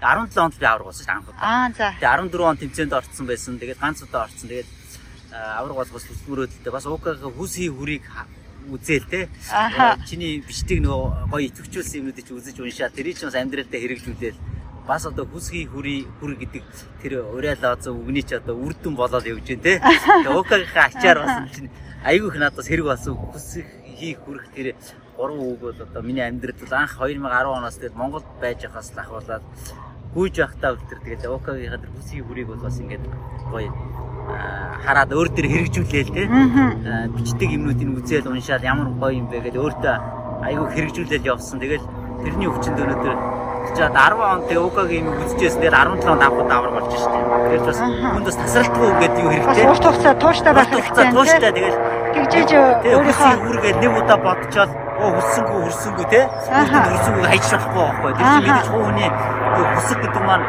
17 0.00 0.38
онд 0.38 0.54
би 0.58 0.66
авраг 0.66 0.86
болсон 0.88 1.02
шүү 1.04 1.10
дээ 1.10 1.18
анх 1.18 1.28
удаа. 1.28 1.42
Аа 1.44 1.68
за. 1.74 1.88
Тэгээ 1.98 2.14
14 2.14 2.48
он 2.48 2.56
тэмцээнд 2.62 2.92
орцсон 2.96 3.26
байсан. 3.28 3.58
Тэгээд 3.58 3.82
ганц 3.82 3.98
удаа 4.02 4.24
орцсон. 4.26 4.48
Тэгээд 4.48 4.68
авраг 5.32 5.76
болгос 5.76 6.04
хөтөлмөрөөдөлтэй 6.08 6.72
бас 6.72 6.86
уугагийн 6.86 7.34
хүсийн 7.36 7.72
хүрийг 7.74 8.04
үзээл 8.68 9.06
те. 9.08 9.28
Чиний 10.08 10.40
бичдэг 10.44 10.80
нөгөө 10.84 11.32
гоё 11.32 11.48
итвчүүлсэн 11.48 12.00
юмнуудыг 12.04 12.24
ч 12.24 12.30
үзэж 12.32 12.56
уншаад 12.60 12.92
тэрий 12.96 13.14
ч 13.16 13.24
бас 13.24 13.36
амьдралдаа 13.36 13.80
хэрэгжүүлээл 13.80 14.38
бас 14.88 15.04
одоо 15.04 15.28
хүсхий 15.28 15.68
хүрий 15.68 16.08
хүр 16.20 16.36
гэдэг 16.40 16.64
тэр 17.04 17.12
уриалаа 17.28 17.76
зөө 17.76 17.92
үгний 17.92 18.24
ч 18.24 18.40
одоо 18.40 18.56
үрдэн 18.56 18.96
болоод 18.96 19.28
явж 19.28 19.44
байна 19.44 19.64
те. 19.64 19.72
Тэгээ 20.24 20.32
укагийн 20.32 20.72
ачаар 20.72 21.18
бас 21.24 21.32
чинь 21.52 21.68
айгүйх 22.04 22.36
надаас 22.40 22.68
хэрэг 22.68 22.86
болсон 22.88 23.14
хүсхий 23.20 24.16
хүрэх 24.16 24.48
тэр 24.56 24.76
гурван 25.16 25.44
үг 25.44 25.60
бол 25.60 25.76
одоо 25.76 26.00
миний 26.00 26.24
амьдралд 26.24 26.72
анх 26.72 26.96
2010 26.96 27.20
оноос 27.20 27.76
тэгээд 27.76 28.00
Монголд 28.00 28.26
байж 28.40 28.64
байхаас 28.64 28.92
л 28.96 29.44
гүйж 30.18 30.34
байхдаа 30.42 30.74
үлдэр 30.74 30.98
тэгээд 31.06 31.30
укагийн 31.30 31.78
тэр 31.78 31.92
хүсхий 31.94 32.22
хүрийг 32.26 32.50
бол 32.50 32.66
бас 32.66 32.76
ингээд 32.82 33.04
гоё 33.54 33.70
хараад 34.84 35.10
өөр 35.14 35.28
төр 35.30 35.46
хэрэгжүүлээл 35.46 36.10
те 36.10 36.22
бичдэг 37.14 37.50
юмнуудыг 37.54 37.88
үзээл 38.02 38.26
уншаад 38.26 38.66
ямар 38.66 38.90
гоё 38.98 39.14
юм 39.14 39.26
бэ 39.30 39.46
гэдэг 39.46 39.62
өөртөө 39.62 39.96
айгүй 40.42 40.66
хэрэгжүүлээл 40.74 41.30
явсан. 41.32 41.58
Тэгэл 41.62 41.86
тэрний 42.22 42.48
өвчнөд 42.50 42.82
өнөөдөр 42.82 43.16
чад 43.76 43.92
10 43.94 44.18
он 44.18 44.40
ТОК-гийн 44.48 45.06
үзчихсэн 45.06 45.60
дээр 45.62 45.74
17 45.76 46.08
он 46.08 46.22
авах 46.22 46.46
давар 46.48 46.70
болж 46.74 46.92
штеп. 46.98 47.24
Тэгэл 47.46 47.68
бас 47.68 47.78
хүнд 47.78 48.26
бас 48.26 48.36
тасралтгүй 48.42 48.90
гэдэг 49.02 49.22
юу 49.22 49.32
хэрэгтэй. 49.32 49.66
Урт 49.70 49.84
хугацаа 49.84 50.14
тууштай 50.18 50.52
байх 50.54 50.70
хэрэгтэй. 50.72 51.06
Тууштай 51.14 51.52
тэгэл 51.52 51.78
тэгжээж 52.14 52.50
өөрийнхөө 52.90 53.32
үргээд 53.50 53.76
нэг 53.82 53.92
удаа 53.98 54.18
бодчоод 54.18 54.70
оо 54.98 55.10
хүссэнгүй 55.14 55.58
хөрсөнгөө 55.62 56.06
те. 56.10 56.20
Хөрсөнгөө 56.26 57.26
хайж 57.28 57.44
болохгүй 57.54 57.82
байхгүй. 57.86 58.10
Тэр 58.18 58.26
мэдээж 58.34 58.66
хүний 59.58 59.74
хүсэг 59.74 59.98
гэдэг 59.98 60.22
маань 60.22 60.46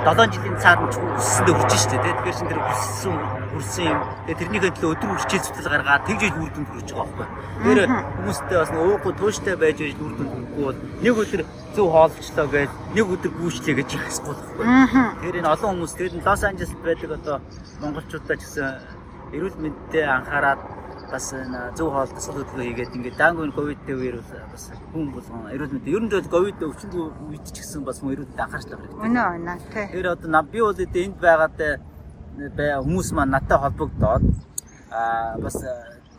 7 0.00 0.32
жилийн 0.32 0.56
цаад 0.60 0.80
нь 0.80 0.92
хүссэндээ 0.92 1.54
хүрч 1.56 1.72
штэ 1.76 1.96
тий. 2.00 2.12
Тэгэхээр 2.12 2.36
шин 2.36 2.48
тэр 2.48 2.60
хүссэн 2.60 3.14
хүрсэн 3.52 3.84
юм. 3.88 4.00
Тэгээ 4.24 4.38
тэрнийхээ 4.40 4.72
төлөө 4.76 4.92
өдөр 4.96 5.10
үрчил 5.12 5.44
зүтгэл 5.44 5.72
гаргаад 5.72 6.04
тэгж 6.08 6.22
үр 6.40 6.50
дүнд 6.56 6.68
хүрч 6.72 6.88
байгаа 6.92 7.16
байхгүй. 7.20 7.28
Тэгэхээр 7.60 7.90
хүмүүстэй 8.16 8.56
бас 8.60 8.70
уухгүй 8.72 9.12
тууштай 9.20 9.54
байж 9.60 9.78
байж 9.80 9.98
үр 10.00 10.14
дүнд 10.16 10.32
хүрэхгүй 10.32 10.64
бол 10.64 10.78
нэг 11.04 11.16
өдөр 11.20 11.42
зөв 11.76 11.86
хоолчлоо 11.92 12.46
гэж 12.48 12.70
нэг 12.96 13.06
өдөр 13.12 13.32
гүйчлээ 13.40 13.74
гэж 13.76 13.88
яхахгүй 13.96 14.34
байхгүй. 14.40 14.64
Тэгэхээр 15.20 15.38
энэ 15.40 15.52
олон 15.52 15.70
хүмүүс 15.76 15.92
тэгээд 15.96 16.24
Лос 16.24 16.42
Анжелест 16.48 16.76
байдаг 16.80 17.10
одоо 17.20 17.36
монголчуудаа 17.80 18.36
ч 18.36 18.42
гэсэн 18.44 18.68
эрүүл 19.36 19.56
мэндэд 19.60 20.08
анхаарал 20.08 20.60
бас 21.10 21.26
зөв 21.76 21.88
хоол 21.90 22.10
тасгал 22.14 22.38
хөдөлгөөн 22.38 22.66
хийгээд 22.70 22.96
ингээд 22.96 23.18
даангүй 23.18 23.50
ковидтэй 23.52 23.94
үеэр 23.98 24.16
бас 24.22 24.64
хүн 24.92 25.10
болгон 25.14 25.50
эрүүл 25.54 25.74
мэндийн 25.74 25.96
ер 25.96 26.02
нь 26.06 26.12
бол 26.14 26.34
ковид 26.34 26.58
өвчнгүй 26.62 27.04
үед 27.30 27.44
ч 27.50 27.58
гэсэн 27.60 27.82
бас 27.84 27.98
хүн 28.00 28.14
эрүүл 28.14 28.34
анхаарчлаа 28.38 28.78
хэрэгтэй. 28.78 29.04
Үнэ 29.06 29.22
үнэ 29.36 29.54
тий. 29.74 29.86
Тэр 29.90 30.06
одоо 30.14 30.42
би 30.46 30.58
бол 30.62 30.78
энд 30.78 31.16
байгаад 31.18 31.58
хүмүүс 32.86 33.08
маань 33.14 33.34
надтай 33.34 33.58
холбогдоод 33.58 34.24
аа 34.90 35.38
бас 35.42 35.58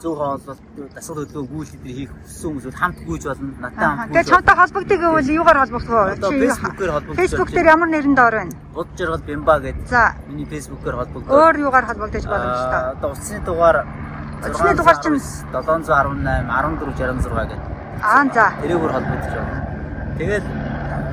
зөв 0.01 0.17
хооллолт 0.17 0.61
дасгал 0.95 1.17
хөдөлгөөн 1.21 1.49
гүйцэд 1.61 1.83
хийх 1.85 2.11
хүссэн 2.11 2.49
хүмүүс 2.49 2.75
хамт 2.81 2.99
гүйж 3.05 3.23
болно 3.29 3.53
надтай 3.61 3.85
хамт. 3.85 4.11
Тэгээ 4.11 4.29
чамтай 4.31 4.55
холбогддог 4.57 4.99
гэвэл 5.01 5.35
юугаар 5.37 5.59
холбогдох 5.61 5.93
вэ? 5.93 6.13
Одоо 6.17 6.31
фэйсбүүкээр 6.41 6.91
холбогдож. 6.91 7.19
Фэйсбүүк 7.21 7.51
дээр 7.53 7.71
ямар 7.73 7.89
нэрэнд 7.93 8.19
ор 8.25 8.35
вэ? 8.41 8.45
Бод 8.73 8.89
жаргал 8.97 9.23
бямба 9.29 9.55
гэдэг. 9.61 9.85
За. 9.87 10.03
Миний 10.25 10.47
фэйсбүүкээр 10.49 10.95
холбогдож. 10.97 11.29
Өөр 11.29 11.55
юугаар 11.61 11.85
холбогдож 11.85 12.23
боломжтой? 12.25 12.81
Одоо 12.97 13.09
утасны 13.13 13.39
дугаар 13.45 13.77
Өчний 14.41 14.73
дугаар 14.73 14.97
чинь 15.03 15.19
718 15.19 16.49
1466 16.49 17.49
гэдэг. 17.51 17.59
Аа 18.01 18.25
за. 18.33 18.45
Тэрээр 18.61 18.79
холбогдож 18.89 19.33
байна. 19.37 19.61
Тэгээд 20.17 20.45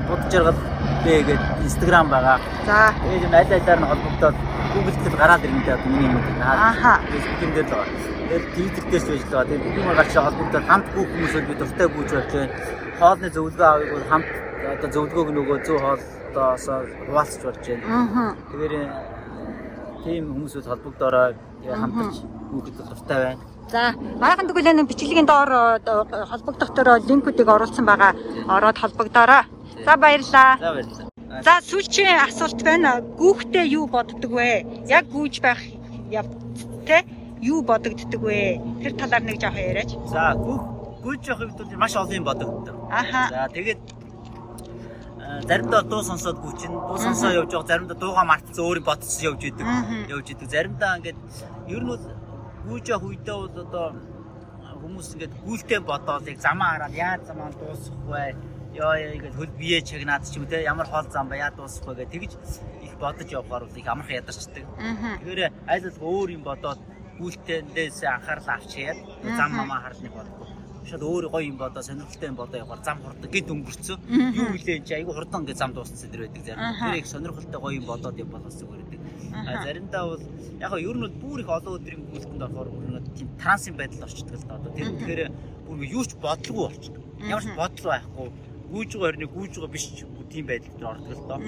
бод 0.08 0.20
жаргал 0.32 0.58
бэ 1.04 1.14
гэдэг 1.28 1.40
Instagram 1.68 2.06
байгаа. 2.08 2.38
За. 2.64 2.78
Тэгээд 3.04 3.26
энэ 3.28 3.36
аль 3.36 3.52
алиар 3.52 3.80
нь 3.80 3.90
холбогдоод 3.92 4.36
Google 4.72 4.96
дээр 5.04 5.16
гараад 5.20 5.44
ирнэ 5.44 5.60
гэдэг 5.60 5.86
миний 5.92 6.08
юм 6.08 6.16
гэдэг. 6.24 6.40
Ааха. 6.40 6.92
Facebook 7.12 7.52
дээр 7.52 7.66
л 7.68 7.72
байгаа. 7.76 7.92
Тэгээд 8.28 8.44
Twitter 8.56 8.84
дээр 8.88 9.02
ч 9.02 9.08
байж 9.08 9.20
л 9.20 9.28
байгаа. 9.28 9.48
Тэгээд 9.48 9.64
бүгд 9.64 9.78
юм 9.78 9.88
гарч 10.00 10.12
холбогдоод 10.16 10.68
хамт 10.68 10.86
бүх 10.96 11.08
хүмүүсөө 11.12 11.42
би 11.48 11.54
дуртай 11.60 11.86
гүйж 11.92 12.10
болж 12.16 12.32
байна. 12.32 12.52
Хоолны 12.98 13.28
зөвлөгөө 13.36 13.68
авах 13.68 13.90
бол 13.92 14.06
хамт 14.08 14.28
одоо 14.72 14.88
зөвлөгөөг 14.94 15.28
нөгөө 15.36 15.58
зөв 15.68 15.76
хоолтоос 15.84 16.64
хуваалцж 17.04 17.40
болж 17.44 17.64
байна. 17.68 17.84
Аа. 17.92 18.32
Тэгэхээр 18.48 18.74
тийм 20.04 20.24
хүмүүсүүд 20.32 20.66
холбогдороо 20.72 21.26
хамтарч 21.68 22.37
хүүхэд 22.50 22.76
дуртай 22.78 23.18
байна. 23.24 23.42
За, 23.68 23.92
маргаан 24.20 24.48
төгөлөний 24.48 24.88
бичлэгийн 24.88 25.28
доор 25.28 25.80
холбогдох 26.32 26.70
төрөө 26.72 27.04
линкүүдийг 27.08 27.48
оруулсан 27.52 27.84
байгаа. 27.84 28.12
Ороод 28.48 28.80
холбогдоорой. 28.80 29.44
За 29.84 29.96
баярлалаа. 29.96 30.56
За 30.56 30.72
баярлалаа. 30.72 31.08
За 31.44 31.60
сүүлчийн 31.60 32.24
асуулт 32.24 32.64
байна. 32.64 33.00
Гүүхтээ 33.20 33.64
юу 33.76 33.86
боддог 33.92 34.32
вэ? 34.32 34.64
Яг 34.88 35.12
гүйж 35.12 35.44
байх 35.44 35.60
явд 36.08 36.32
те 36.88 37.04
юу 37.44 37.60
бодогддог 37.62 38.22
вэ? 38.24 38.56
Тэр 38.82 38.96
талаар 38.96 39.22
нэг 39.28 39.36
жоох 39.36 39.60
яриач. 39.60 39.92
За, 40.08 40.32
гүүх 40.32 40.62
гүйж 41.04 41.28
явах 41.28 41.52
үед 41.52 41.60
бол 41.60 41.76
маш 41.76 41.94
олон 41.96 42.16
юм 42.16 42.24
бодогддог. 42.24 42.76
Аха. 42.88 43.28
За, 43.28 43.48
тэгээд 43.52 43.80
заримдаа 45.44 45.82
дуу 45.84 46.02
сонсоод 46.02 46.40
гүйчин, 46.40 46.72
дуу 46.72 46.96
сонсоо 46.96 47.30
явж 47.36 47.52
байгаа, 47.52 47.68
заримдаа 47.68 47.96
дуугаа 48.00 48.24
мартсан 48.24 48.64
өөрийн 48.64 48.86
бодсон 48.88 49.24
явж 49.28 49.44
идэг. 49.44 49.66
Явж 50.08 50.26
идэг. 50.32 50.48
Заримдаа 50.48 50.96
ингээд 50.98 51.18
ер 51.68 51.82
нь 51.84 51.92
бол 52.68 52.76
гүйж 52.76 52.86
явах 52.92 53.08
үедээ 53.08 53.36
бол 53.40 53.64
одоо 53.64 53.86
хүмүүс 54.80 55.08
ингээд 55.14 55.34
гүйлтэй 55.44 55.80
бодоол 55.80 56.28
яг 56.28 56.40
замаа 56.40 56.70
хараад 56.76 56.94
яаж 56.94 57.20
замаа 57.24 57.50
дуусах 57.56 57.96
вэ? 58.04 58.36
Яа 58.76 58.94
яа 59.00 59.16
ингээд 59.16 59.38
хөл 59.40 59.52
бие 59.56 59.80
чагнаад 59.80 60.28
ч 60.28 60.36
юм 60.36 60.46
те 60.46 60.62
ямар 60.62 60.86
хоол 60.86 61.08
зам 61.08 61.28
ба 61.28 61.36
яа 61.40 61.50
дуусах 61.50 61.88
вэ 61.88 62.04
гэж 62.04 62.10
тэгж 62.12 62.32
их 62.84 62.94
бодож 63.00 63.28
явахаар 63.32 63.64
бол 63.64 63.80
их 63.80 63.88
амархан 63.88 64.20
ядарчдаг. 64.20 64.64
Тэгэхээр 64.68 65.40
аль 65.72 65.86
аль 65.88 65.98
өөр 65.98 66.28
юм 66.36 66.42
бодоод 66.44 66.80
гүйлтэндээс 67.18 68.04
анхаарал 68.04 68.48
авч 68.52 68.72
яад 68.76 68.98
зам 69.24 69.50
мамаа 69.56 69.80
харлах 69.88 70.12
бодлоо 70.12 70.46
шал 70.88 71.04
өөр 71.04 71.28
гоё 71.32 71.44
юм 71.52 71.56
бодоо 71.60 71.82
сонирхолтой 71.82 72.28
юм 72.28 72.36
бодоо 72.36 72.58
явахаар 72.60 72.84
зам 72.84 72.98
хурдаг 73.04 73.30
гэд 73.32 73.48
өнгөрцөө. 73.52 73.96
Юу 74.40 74.46
үлээн 74.56 74.84
чи 74.88 74.92
айгу 74.94 75.12
хурдан 75.12 75.44
гэж 75.44 75.56
зам 75.60 75.72
дууссан 75.72 76.08
дэр 76.10 76.28
байдаг 76.28 76.44
зарим. 76.44 76.64
Тэр 76.80 76.96
их 77.00 77.06
сонирхолтой 77.06 77.60
гоё 77.60 77.76
юм 77.80 77.84
бодоод 77.84 78.16
юм 78.16 78.28
болохос 78.32 78.56
зүгээр. 78.60 78.97
А 79.32 79.62
заримдаа 79.62 80.04
бол 80.06 80.22
яг 80.60 80.72
нь 80.72 80.84
ер 80.88 80.96
нь 80.96 81.04
бол 81.04 81.16
бүр 81.22 81.40
их 81.40 81.48
олон 81.48 81.76
өдрийн 81.78 82.02
гүйлтэнд 82.10 82.42
орохоор 82.42 82.68
бүр 82.68 83.02
тийм 83.16 83.28
трансын 83.40 83.74
байдал 83.76 84.06
орчдөг 84.06 84.34
л 84.34 84.46
да. 84.48 84.56
Одоо 84.58 84.72
тэр 84.72 84.88
тэгэхээр 84.98 85.20
бүр 85.66 85.78
юу 85.84 86.04
ч 86.04 86.12
бодлого 86.16 86.68
болчдөг. 86.68 87.02
Ямар 87.22 87.44
ч 87.44 87.50
бодол 87.56 87.86
байхгүй. 87.92 88.28
Гүйж 88.68 88.90
байгаа 88.94 89.08
хэрнээ 89.08 89.32
гүйж 89.32 89.52
байгаа 89.56 89.72
биш 89.72 89.84
тийм 90.28 90.46
байдал 90.46 90.74
дээр 90.76 90.90
ордог 90.92 91.12
л 91.16 91.28
доо. 91.28 91.40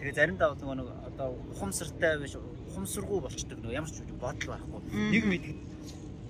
Тэгээ 0.00 0.14
заримдаа 0.16 0.48
бол 0.54 0.74
нэг 0.74 0.88
одоо 1.08 1.28
ухамсартай 1.52 2.18
биш 2.18 2.34
ухамсаргүй 2.40 3.20
болчдөг 3.20 3.58
нөгөө 3.60 3.76
ямар 3.76 3.90
ч 3.90 4.00
бодол 4.16 4.48
байхгүй. 4.48 4.80
Нэг 5.12 5.24
мэддэг 5.28 5.56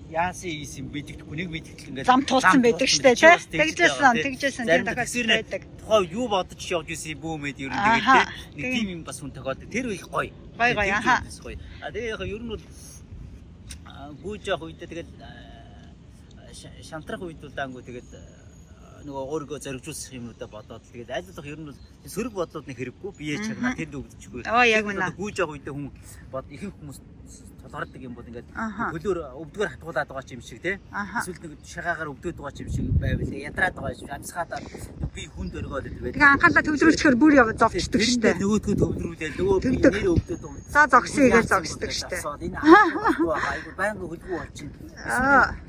яасан 0.09 0.49
ийс 0.53 0.77
юм 0.77 0.93
мэддэхгүй 0.93 1.33
нэг 1.33 1.49
мэддэхгүй 1.49 1.87
ингээд 1.89 2.05
зам 2.05 2.21
туулсан 2.21 2.61
байдаг 2.61 2.89
штэ 2.89 3.17
тий 3.17 3.57
тэгжсэн 3.57 4.21
тэгжсэн 4.21 4.65
тийм 4.69 4.85
дахиад 4.85 5.27
байдаг. 5.33 5.61
тухай 5.81 6.03
юу 6.13 6.27
бодож 6.29 6.61
явж 6.61 6.89
исэн 6.93 7.17
бүү 7.17 7.35
мэд 7.41 7.57
ер 7.65 7.73
нь 7.73 7.81
тэгээд 7.81 8.29
нэг 8.53 8.65
тийм 8.69 8.87
юм 8.93 9.01
бас 9.01 9.17
хүн 9.17 9.33
тохиолдод 9.33 9.69
тэр 9.73 9.89
их 9.89 10.05
гоё. 10.05 10.29
Гоё 10.61 10.73
гоё 10.77 10.93
аха. 10.93 11.25
а 11.81 11.89
тэгээ 11.89 12.13
яг 12.13 12.21
ер 12.21 12.41
нь 12.45 12.51
бол 12.53 12.63
гүйж 14.21 14.41
явах 14.45 14.69
үедээ 14.69 14.89
тэгээд 14.93 15.09
шантрах 16.85 17.21
үед 17.25 17.41
бол 17.41 17.57
даангу 17.57 17.81
тэгээд 17.81 18.09
нөгөө 19.09 19.23
өөрийгөө 19.25 19.59
зоригжуулах 19.65 20.13
юмудаа 20.13 20.49
бодоод 20.49 20.83
тэгээд 20.93 21.09
аль 21.17 21.25
болох 21.29 21.49
ер 21.49 21.59
нь 21.61 21.67
бол 21.69 21.79
сөрөг 22.05 22.33
бодлууд 22.33 22.65
нэг 22.69 22.77
хэрэггүй. 22.77 23.11
Бие 23.17 23.37
чагнаа 23.41 23.73
тэнд 23.77 23.93
өгдөжгүй. 23.97 24.41
Аа 24.49 24.65
яг 24.65 24.85
үнэ. 24.85 25.13
Гүйж 25.17 25.35
явах 25.41 25.57
үедээ 25.57 25.73
хүн 25.73 25.93
бод 26.33 26.45
ихэнх 26.49 26.77
хүмүүс 26.77 26.99
тулгардаг 27.65 28.01
юм 28.01 28.13
бол 28.13 28.27
ингээд 28.29 28.47
хөлөөр 28.53 29.19
өвдгөр 29.41 29.69
хатгуулаад 29.73 30.09
байгаа 30.09 30.35
юм 30.37 30.43
шиг 30.45 30.61
тий. 30.61 30.77
Эсвэл 30.85 31.39
нэг 31.41 31.59
шагаагаар 31.65 32.09
өвдөд 32.13 32.37
байгаа 32.37 32.61
юм 32.61 32.71
шиг 32.71 32.85
байвал 33.01 33.33
ядраад 33.33 33.75
байгаа 33.75 33.99
юм 33.99 34.11
амсгаадаа 34.15 34.59
би 35.15 35.23
хүнд 35.33 35.53
өргөөд 35.59 35.85
байдаг. 35.89 36.13
Тэгээ 36.15 36.33
анхаалаа 36.35 36.63
төвлөрүүлчихээр 36.67 37.17
бүр 37.17 37.33
яв 37.35 37.49
зовчдөг 37.55 38.01
штэ. 38.03 38.29
Нөгөөдгөө 38.35 38.75
төвлөрүүлээ 38.79 39.31
нөгөө 39.39 39.57
би 39.63 39.69
нэр 39.81 40.07
өвдөд 40.13 40.39
байгаа. 40.45 40.71
За 40.75 40.81
зогсъёгээ 40.93 41.43
зогсдөг 41.51 41.91
штэ. 41.95 42.17
Энэ 42.45 42.57
айгу 42.59 43.71
байнга 43.79 44.05
хөлгөө 44.05 44.37
болчихно. 44.39 44.79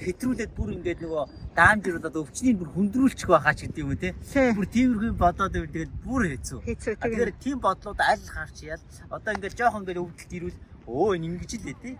Хэтрүүлээд 0.03 0.53
бүр 0.53 0.69
ингээд 0.77 1.01
нөгөө 1.07 1.25
даамжруулаад 1.57 2.16
өвчнийг 2.21 2.57
бүр 2.61 2.71
хүндрүүлчих 2.75 3.29
байхаа 3.31 3.55
ч 3.57 3.59
гэдэг 3.64 3.83
юм 3.87 3.97
те. 3.97 4.12
Бүр 4.53 4.66
тиймэрхүү 4.69 5.12
бодоод 5.16 5.53
байвал 5.55 5.73
тэгээд 5.73 5.92
бүр 6.05 6.23
хэцүү. 6.37 6.59
Тэгэхээр 6.66 7.33
тийм 7.40 7.57
бодлууд 7.62 8.01
аль 8.03 8.27
харч 8.27 8.57
яал. 8.69 8.83
Одоо 9.09 9.33
ингээд 9.33 9.57
жоохон 9.57 9.87
ингээд 9.87 10.03
өвдөлт 10.03 10.33
ирвэл 10.37 10.59
өө 10.87 11.18
ингэж 11.18 11.53
л 11.59 11.75
дээ. 11.75 11.99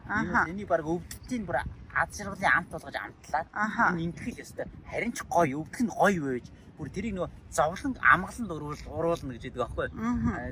Энийг 0.51 0.68
баг 0.70 0.87
өвдөлтийн 0.87 1.44
бүр 1.46 1.59
аз 1.90 2.09
жаргалын 2.14 2.55
амт 2.55 2.70
болгож 2.70 2.94
амтлаад 2.94 3.49
энэ 3.92 4.03
ингэх 4.07 4.27
л 4.31 4.42
ёстой. 4.44 4.66
Харин 4.87 5.12
ч 5.12 5.27
гоё 5.27 5.61
өвдөх 5.66 5.83
нь 5.83 5.90
гоё 5.90 6.22
байж 6.31 6.46
бүр 6.79 6.88
тэрийг 6.92 7.14
нөгөө 7.16 7.31
зовлон 7.51 7.96
амгаланд 7.99 8.53
уруул 8.53 8.83
уруулна 8.87 9.33
гэж 9.35 9.44
яддаг 9.49 9.75
байхгүй. 9.75 9.88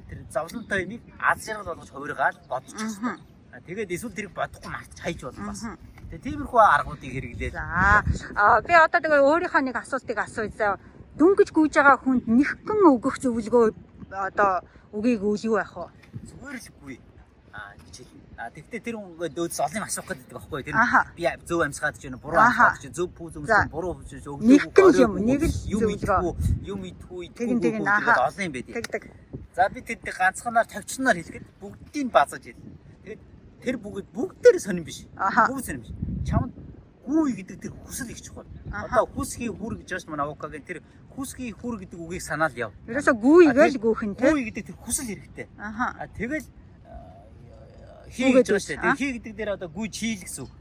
Тэр 0.09 0.19
зовлонтой 0.33 0.79
энийг 0.83 1.03
аз 1.21 1.45
жаргал 1.45 1.77
болгож 1.77 1.91
хувиргаал 1.93 2.39
бодчих 2.49 2.81
ёстой. 2.81 3.21
Тэгээд 3.67 3.95
эсвэл 3.95 4.17
тэрийг 4.17 4.35
бодохгүй 4.35 4.71
мартаж 4.73 4.99
хайж 4.99 5.21
болно 5.23 5.47
бас. 5.53 5.63
Тэгээ 6.11 6.25
тиймэрхүү 6.25 6.61
аргуудыг 6.65 7.13
хэрэглээд. 7.13 7.55
За 7.55 8.03
би 8.67 8.73
одоо 8.75 9.01
тэгээ 9.05 9.23
өөрийнхөө 9.23 9.63
нэг 9.63 9.77
асуултыг 9.79 10.19
асууя. 10.19 10.81
Дүнгэж 11.15 11.49
гүйж 11.55 11.73
байгаа 11.79 11.97
хүнд 12.03 12.25
нэгхэн 12.27 12.81
өгөх 12.91 13.23
зөвлөгөө 13.23 13.65
одоо 14.11 14.67
үгийг 14.91 15.23
юу 15.23 15.55
байх 15.55 15.77
вэ? 15.77 15.87
Зүгээр 16.27 16.57
л 16.59 16.69
үгүй. 16.83 16.97
А 18.37 18.51
тэгтээ 18.51 18.81
тэр 18.83 18.97
ингээд 18.99 19.39
өөдс 19.39 19.59
олон 19.63 19.79
юм 19.79 19.87
асуух 19.87 20.07
гэдэг 20.11 20.35
байхгүй 20.35 20.63
тэр 20.67 20.75
би 21.15 21.23
зөв 21.47 21.61
амьсгаад 21.63 21.97
чинь 22.03 22.19
буруу 22.19 22.43
амьсгаад 22.43 22.83
чинь 22.83 22.95
зөв 22.95 23.09
пүүз 23.15 23.39
өмсөн 23.39 23.71
буруу 23.71 23.95
өмсөн 23.95 24.27
өгдөг 24.27 24.99
юм 24.99 25.13
нэг 25.23 25.43
л 25.47 25.57
юм 25.71 25.87
идэхгүй 25.95 26.33
юм 26.67 26.81
идэхгүй 26.83 27.25
тэгин 27.31 27.63
тэгин 27.63 27.87
олон 27.87 28.43
юм 28.43 28.53
байдаг. 28.59 28.75
Тэгдэг. 28.75 29.03
За 29.55 29.69
би 29.71 29.81
тэдний 29.87 30.11
ганцханаар 30.11 30.67
тавьчнаар 30.67 31.15
хэлэхэд 31.15 31.47
бүгдийг 31.63 32.11
базаж 32.11 32.43
хэлнэ. 32.43 32.75
Тэгээд 33.07 33.23
тэр 33.63 33.77
бүгд 33.79 34.07
бүгдээр 34.11 34.59
сонирн 34.59 34.83
биш. 34.83 35.07
Бүгд 35.15 35.63
сонирн 35.63 35.87
биш. 35.87 35.95
Чамд 36.27 36.53
гүү 37.07 37.39
гэдэг 37.39 37.59
тэр 37.63 37.73
хүсэл 37.87 38.11
их 38.11 38.19
чухал. 38.19 38.51
Одоо 38.67 39.07
хүсхий 39.15 39.47
хүр 39.47 39.79
гэж 39.79 39.95
бас 39.95 40.07
манай 40.11 40.27
авокагийн 40.27 40.67
тэр 40.67 40.83
хүсхий 41.15 41.53
хүр 41.53 41.79
гэдэг 41.79 42.01
үгийг 42.01 42.25
санаал 42.25 42.55
яв. 42.57 42.73
Ерөөсө 42.91 43.15
гүү 43.15 43.39
игээл 43.53 43.79
гүүхэн 43.79 44.13
те. 44.19 44.27
Гүү 44.27 44.43
гэдэг 44.51 44.65
тэр 44.73 44.77
хүсэл 44.83 45.07
хэрэгтэй. 45.07 45.47
Аа. 45.61 46.09
Тэгэл 46.17 46.49
хий 48.15 48.33
гэж 48.33 48.47
байна 48.49 48.63
шүү 48.63 48.79
дээ. 48.79 48.95
Хий 48.97 49.13
гэдэг 49.19 49.33
дээр 49.37 49.51
одоо 49.59 49.69
гүйж 49.69 49.95
хийл 49.99 50.23
гэсэн 50.23 50.43
үг. 50.47 50.53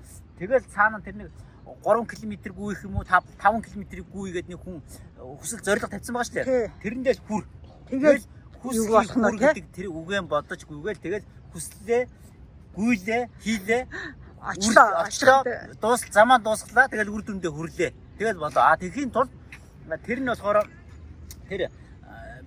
Тэгэл 0.42 0.66
цаана 0.74 1.00
тэр 1.06 1.16
нэг 1.16 1.30
3 1.84 2.06
км 2.10 2.34
гүйх 2.52 2.84
юм 2.84 2.98
уу 2.98 3.06
5 3.06 3.24
5 3.38 3.62
км 3.70 3.84
гүйгээд 4.10 4.48
нэг 4.50 4.60
хүн 4.60 4.82
хүсэл 5.40 5.62
зориг 5.62 5.88
тавьсан 5.88 6.14
байгаа 6.16 6.28
шүү 6.28 6.36
дээ. 6.42 6.72
Тэрэндээ 6.82 7.16
хүр. 7.28 7.44
Тэгэл 7.90 8.22
хүсэл 8.64 8.90
болох 8.90 9.16
нь 9.16 9.40
гэдэг 9.40 9.66
тэр 9.76 9.88
үгэн 9.92 10.26
бодож 10.28 10.62
гүйгээл 10.66 11.04
тэгэл 11.04 11.26
хүслээ 11.54 12.02
гүйлээ 12.76 13.22
хийлээ 13.44 13.82
очлоо 14.42 14.88
очлоо 15.06 15.40
дуус 15.82 16.02
замаа 16.12 16.40
дуусглаа 16.40 16.88
тэгэл 16.88 17.14
үр 17.14 17.24
дүндээ 17.24 17.52
хүрлээ. 17.52 17.92
Тэгэл 18.18 18.40
болоо. 18.40 18.64
А 18.64 18.78
тэрхийн 18.78 19.12
тулд 19.12 19.32
тэр 20.08 20.20
нь 20.20 20.30
болохоор 20.32 20.68
тэр 21.50 21.70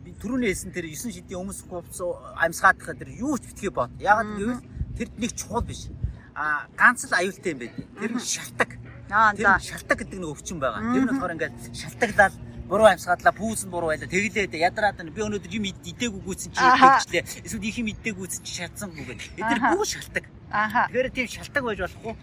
би 0.05 0.11
түрүүний 0.21 0.51
хэлсэн 0.53 0.73
тэр 0.73 0.87
9 0.89 1.13
шидийн 1.15 1.41
өмс 1.41 1.65
говц 1.69 2.01
амьсгаадах 2.37 2.97
тэр 2.99 3.11
юу 3.17 3.39
ч 3.39 3.49
битгий 3.53 3.71
бод. 3.71 3.91
Ягаад 4.01 4.39
гэвэл 4.39 4.61
тэр 4.99 5.09
нэг 5.17 5.33
чухал 5.37 5.63
биш. 5.63 5.89
А 6.35 6.67
ганц 6.77 7.07
л 7.07 7.15
аюултай 7.15 7.53
юм 7.53 7.61
байдаг. 7.61 7.85
Тэр 8.01 8.13
нь 8.17 8.21
шалтак. 8.21 8.71
Аа 9.11 9.37
за. 9.37 9.59
Шалтак 9.61 9.99
гэдэг 10.03 10.19
нэг 10.21 10.31
өвчин 10.33 10.59
байгаа. 10.59 10.83
Тэр 10.93 11.05
нь 11.05 11.11
болохоор 11.13 11.35
ингээд 11.37 11.55
шалтаглал 11.77 12.35
буруу 12.67 12.89
амьсгадлаа 12.91 13.35
пүүсэн 13.37 13.71
буруу 13.71 13.95
байлаа 13.95 14.11
тэглээд 14.11 14.59
ядраад 14.59 14.99
би 14.99 15.21
өнөөдөр 15.23 15.55
юм 15.55 15.71
идээгүй 15.71 16.21
гүйцэн 16.27 16.51
чи 16.51 16.59
идэгчлээ 16.59 17.23
эсвэл 17.47 17.63
их 17.63 17.79
юм 17.79 17.89
идээгүй 17.95 18.27
гүйцэн 18.27 18.43
чи 18.43 18.53
шатсангүй 18.59 19.05
гэдэг. 19.07 19.39
Эдгээр 19.39 19.61
бүх 19.71 19.87
шалтак. 19.87 20.27
Тэгэхээр 20.51 21.09
тийм 21.15 21.29
шалтак 21.31 21.63
байж 21.63 21.79
болохгүй 21.79 22.15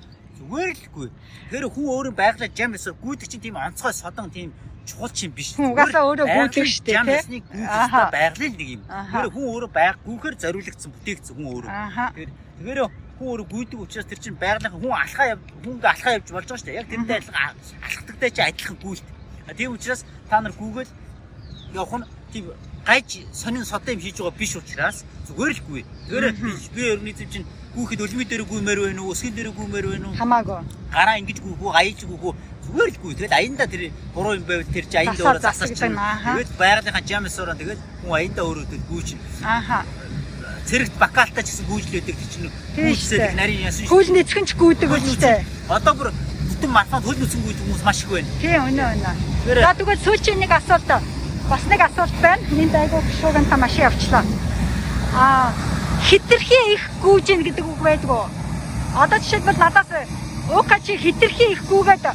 зүгээр 0.43 0.71
лгүй. 0.91 1.07
Тэгэхээр 1.47 1.71
хүн 1.71 1.87
өөрөө 1.95 2.13
байглаа 2.17 2.49
жам 2.51 2.75
эсвэл 2.75 2.99
гүйдэг 2.99 3.27
чинь 3.31 3.43
тийм 3.43 3.55
онцгой 3.55 3.93
содон 3.95 4.29
тийм 4.29 4.51
чухал 4.83 5.11
чинь 5.15 5.31
биш. 5.31 5.55
Угаасаа 5.55 6.03
өөрөө 6.11 6.27
гүйдэг 6.27 6.65
шүү 6.67 6.83
дээ. 6.83 6.97
Жам 6.99 7.07
ясныг 7.07 7.43
гүйдэг 7.47 8.11
байглал 8.11 8.51
нэг 8.51 8.69
юм. 8.75 8.81
Тэгэхээр 8.83 9.31
хүн 9.31 9.45
өөрөө 9.47 9.71
байг 9.71 9.95
гүйхээр 10.03 10.35
зориулагдсан 10.43 10.91
бүтээгдсэн 10.91 11.35
хүн 11.39 11.47
өөрөө. 11.53 11.71
Тэгэхээр 11.71 12.31
тэгэхээр 12.57 12.79
хүн 13.17 13.27
өөрөө 13.29 13.47
гүйдэг 13.53 13.79
учраас 13.79 14.07
тэр 14.09 14.19
чинь 14.19 14.37
байгалаа 14.37 14.71
хүн 14.73 14.93
алхаа 14.93 15.37
хүнгээ 15.63 15.91
алхаа 15.93 16.13
явж 16.17 16.27
болж 16.33 16.47
байгаа 16.49 16.59
шүү 16.59 16.67
дээ. 16.67 16.79
Яг 16.81 16.89
тэрнтэй 16.89 17.17
адилхан 17.17 17.55
алхдагтай 17.85 18.29
чи 18.33 18.41
адилхан 18.41 18.77
гүйлт. 18.83 19.05
Тийм 19.57 19.71
учраас 19.73 20.01
та 20.29 20.41
нар 20.41 20.53
гүүгээл 20.57 20.91
явах 21.73 21.93
нь 22.01 22.07
тийм 22.33 22.45
гайж 22.85 23.09
сонин 23.31 23.65
содон 23.65 23.95
юм 23.95 24.01
хийж 24.01 24.17
байгаа 24.17 24.37
биш 24.37 24.53
учраас 24.57 25.05
зүгээр 25.27 25.53
л 25.55 25.61
гүй. 25.67 25.81
Тэгэхээр 26.09 26.73
би 26.75 26.81
ерний 26.93 27.13
зэв 27.13 27.29
чинь 27.31 27.47
гүүхэд 27.73 28.03
өлмий 28.05 28.27
дээр 28.27 28.43
гүймээр 28.45 28.79
байна 28.85 29.01
уу, 29.01 29.13
өсгөн 29.13 29.33
дээр 29.33 29.49
гүймээр 29.53 29.85
байна 29.93 30.07
уу? 30.09 30.17
Хамаагүй. 30.19 30.61
Гараа 30.93 31.17
ингэж 31.21 31.39
гүйхүү, 31.41 31.69
аяж 31.73 31.99
гүйхүү 32.05 32.31
зүгээр 32.65 32.89
л 32.93 33.01
гүй. 33.01 33.13
Тэгэл 33.17 33.37
аяндаа 33.39 33.67
тэр 33.71 33.83
буруу 34.13 34.35
юм 34.37 34.45
байвал 34.45 34.69
тэр 34.69 34.85
чи 34.85 34.97
аяндаа 35.01 35.25
өөрөө 35.25 35.41
засаж 35.47 35.73
байна. 35.79 36.21
Тэгээд 36.21 36.51
байгалийнхаа 36.59 37.07
жамсороо 37.09 37.55
тэгээд 37.57 37.81
хүн 38.03 38.13
аяндаа 38.13 38.43
өөрөө 38.45 38.65
тэр 38.69 38.81
гүйч. 38.91 39.07
Ааха. 39.41 39.79
Цэрэгт 40.63 40.95
бакалтаа 40.95 41.43
ч 41.43 41.51
гэсэн 41.51 41.67
гүйжлээдэг 41.67 42.15
тэр 42.15 42.29
чинь 42.31 42.51
гүйцээд 42.79 43.35
нарийн 43.35 43.67
ясан 43.67 43.83
шүү. 43.83 43.91
Гүйл 43.91 44.11
нэцгэн 44.15 44.45
ч 44.47 44.51
гүйдэг 44.55 44.89
үстэй. 44.95 45.43
Одоо 45.67 45.93
бүр 45.93 46.09
бүтэн 46.13 46.71
матмад 46.71 47.03
хөл 47.03 47.19
нүцэн 47.19 47.41
гүйдэг 47.43 47.63
хүмүүс 47.67 47.83
маш 47.83 47.99
их 48.03 48.09
байна. 48.15 48.31
Тийм 48.39 48.61
өнөө 48.71 48.89
өнөө. 48.95 49.15
За 49.59 49.75
тэгвэл 49.75 50.05
сүүчийн 50.07 50.39
нэг 50.39 50.51
асуулт 50.55 50.89
бас 51.51 51.63
нэг 51.67 51.81
асуулт 51.83 52.15
байна. 52.23 52.43
Энд 52.47 52.75
айгуу 52.79 53.01
гişүүгэн 53.03 53.45
та 53.51 53.57
машин 53.59 53.85
авчлаа. 53.91 54.23
Аа 55.19 55.51
хитрхи 56.07 56.59
их 56.73 56.83
гүйжин 57.03 57.43
гэдэг 57.43 57.65
үг 57.67 57.79
байдгүй. 57.83 58.23
Одоо 58.95 59.19
жишээлбэл 59.19 59.59
надаас 59.59 59.91
уука 60.47 60.79
чи 60.79 60.95
хитрхи 60.95 61.51
их 61.51 61.61
гүйгээд 61.67 62.07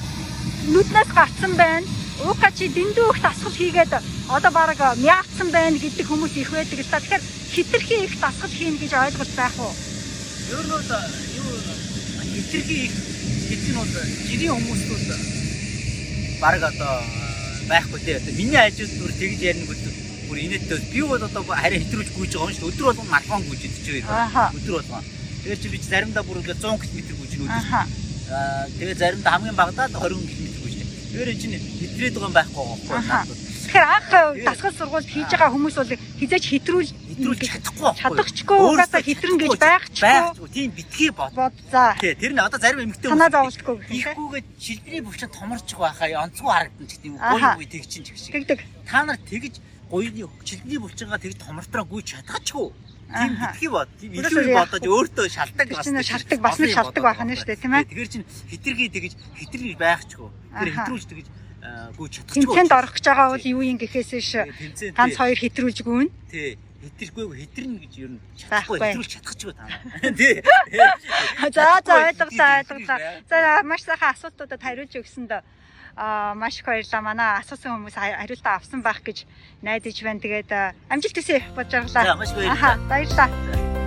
нүднээс 0.73 1.11
гарцсан 1.13 1.53
байна. 1.57 1.87
Уука 2.25 2.49
чи 2.57 2.69
дэндүү 2.73 3.13
их 3.13 3.21
дасгал 3.21 3.53
хийгээд 3.53 3.93
одоо 4.29 4.51
баг 4.53 4.79
мяатсан 5.01 5.49
байна 5.51 5.79
гэдэг 5.79 6.07
хүмүүс 6.07 6.37
их 6.37 6.51
байдаг 6.53 6.79
л 6.79 6.91
та. 6.93 7.01
Тэгэхээр 7.01 7.25
хитрхи 7.55 7.97
их 8.05 8.15
дасгал 8.21 8.53
хийн 8.53 8.77
гэж 8.77 8.93
ойлголт 8.93 9.33
байх 9.37 9.57
уу? 9.57 9.73
Ер 10.53 10.61
нь 10.65 10.71
бол 10.71 10.85
юу 11.41 11.53
хитрхи 12.37 12.79
их 13.49 13.63
нь 13.73 13.75
бол 13.75 13.89
жирийн 14.29 14.53
хүмүүс 14.53 14.83
бол 14.93 15.05
баг 16.41 16.63
одоо 16.63 16.95
байхгүй 17.69 18.01
те. 18.05 18.21
Миний 18.37 18.61
ажил 18.61 18.91
бүр 19.01 19.13
тэгж 19.17 19.41
ярина 19.41 19.65
гэдэг 19.65 19.95
бүр 20.29 20.39
инээдтэй. 20.45 20.79
Би 20.93 21.01
бол 21.03 21.23
одоо 21.25 21.43
хараа 21.49 21.81
хэтрүүлж 21.81 22.11
гүйж 22.13 22.33
байгаа 22.37 22.53
юм 22.53 22.57
шүү. 22.57 22.69
Өдөр 22.69 22.85
болгон 22.93 23.09
малхон 23.09 23.43
гүйж 23.49 23.63
идэж 23.65 24.05
байгаа. 24.05 24.53
Өдөр 24.53 24.75
болгон. 24.77 25.05
Тэгэхээр 25.41 25.61
чи 25.63 25.69
би 25.73 25.79
заримдаа 25.81 26.23
бүр 26.29 26.45
100 26.45 26.77
км 26.85 27.01
гүйж 27.17 27.33
нүүдэж. 27.41 27.65
Аа 28.29 28.69
тэгээ 28.77 29.01
заримдаа 29.01 29.33
хамгийн 29.33 29.57
багадаа 29.57 29.89
20 29.89 30.21
км 30.21 30.53
гүйж. 30.61 30.75
Тэгэхээр 30.85 31.33
энэ 31.33 31.41
чинь 31.41 31.57
хэтрээд 31.57 32.15
байгаа 32.15 32.29
юм 32.29 32.37
байхгүй 32.37 32.65
байхгүй. 32.93 33.38
Тэгэхээр 33.69 33.85
анх 33.85 34.09
дасгал 34.49 34.73
сургуульд 34.73 35.09
хийж 35.13 35.29
байгаа 35.29 35.53
хүмүүс 35.53 35.77
бол 35.77 35.93
хизээч 35.93 36.45
хэтрүүл 36.49 36.89
хэтрүүлж 36.89 37.41
чадахгүй 37.53 37.91
чадахчгүй 38.01 38.59
угаасаа 38.65 39.03
хэтрэн 39.05 39.37
гэж 39.37 39.53
байхгүй. 39.61 40.49
тийм 40.57 40.71
битгий 40.73 41.11
бод. 41.13 41.33
Бод 41.37 41.55
за 41.69 41.93
тий 42.01 42.17
тэр 42.17 42.33
нь 42.33 42.41
одоо 42.41 42.57
зарим 42.57 42.89
хүмүүс 42.89 43.05
санаа 43.05 43.29
зовлтгүй 43.29 43.77
ихгүйгээ 43.93 44.43
шилбэрийн 44.57 45.05
бөвчөнд 45.05 45.37
томорч 45.37 45.69
байгаа 45.77 46.25
онцгой 46.25 46.53
харагдан 46.57 46.87
ч 46.89 46.93
гэдэг 46.97 47.09
юм 47.13 47.17
гоё 47.21 47.49
гоё 47.61 47.69
тэг 47.69 47.85
чинь 47.85 48.05
ч 48.05 48.09
гэх 48.09 48.21
шиг. 48.25 48.33
Тэгдэг. 48.33 48.59
Та 48.89 49.05
нар 49.05 49.21
тэгж 49.21 49.55
гоёны 49.93 50.25
шилбэрийн 50.49 50.83
бөвчөнгаа 50.83 51.21
тэгж 51.21 51.37
томортроо 51.37 51.85
гүйж 51.85 52.07
чадчихгүй 52.17 52.69
тийм 53.09 53.33
битгий 53.37 53.69
бод. 53.69 53.89
Тийм 54.01 54.13
илүү 54.17 54.45
бодож 54.57 54.85
өөртөө 54.85 55.27
шалтдаг 55.33 55.69
бас 55.73 55.87
шалтдаг 56.09 56.41
бас 56.41 56.57
нэг 56.61 56.71
шалтдаг 56.77 57.03
байх 57.05 57.21
нь 57.25 57.37
шүү 57.37 57.49
дээ 57.49 57.63
тийм 57.63 57.75
ээ. 57.75 57.85
Тэгэхээр 57.89 58.13
чинь 58.13 58.27
хитргий 58.49 58.89
тэгж 58.93 59.13
хитргий 59.37 59.77
байхчгүй. 59.77 60.29
Тэр 60.29 60.69
хитрүүлж 60.77 61.05
тэгж 61.09 61.27
гүйж 61.99 62.13
чадчихгүй 62.23 62.47
тэмцээнд 62.47 62.73
орох 62.79 62.93
гэж 62.95 63.05
байгаа 63.09 63.29
бол 63.35 63.47
юу 63.53 63.63
юм 63.67 63.79
гэхээс 63.83 64.11
ш 64.23 64.33
ганц 64.95 65.15
хоёр 65.19 65.39
хитрүүлж 65.39 65.79
гүйн 65.83 66.09
тий 66.31 66.59
хэтэрхгүйг 66.79 67.31
хэтэрнэ 67.35 67.79
гэж 67.83 67.95
ер 67.99 68.11
нь 68.15 68.21
чадахгүй 68.39 68.79
хэтрүүлж 68.79 69.11
чадчихгүй 69.19 69.55
та. 69.55 69.67
Тий. 70.19 70.43
За 71.51 71.83
за 71.83 71.93
ойлголоо 72.07 72.51
ойлголоо. 72.63 72.99
За 73.27 73.63
маш 73.67 73.83
сайхан 73.83 74.15
асуултуудад 74.15 74.63
хариулж 74.63 74.95
өгсөнд 74.95 75.43
а 75.99 76.35
маш 76.39 76.63
их 76.63 76.67
баярлалаа. 76.71 77.03
Манай 77.03 77.29
асуусан 77.43 77.83
хүмүүс 77.83 77.99
хариултаа 77.99 78.63
авсан 78.63 78.87
байх 78.87 79.03
гэж 79.03 79.27
найдаж 79.67 79.97
байна. 80.07 80.23
Тэгээд 80.23 80.51
амжилт 80.87 81.19
хүсье 81.19 81.43
бодж 81.59 81.75
баярлалаа. 81.75 82.79
Баярлалаа. 82.87 83.78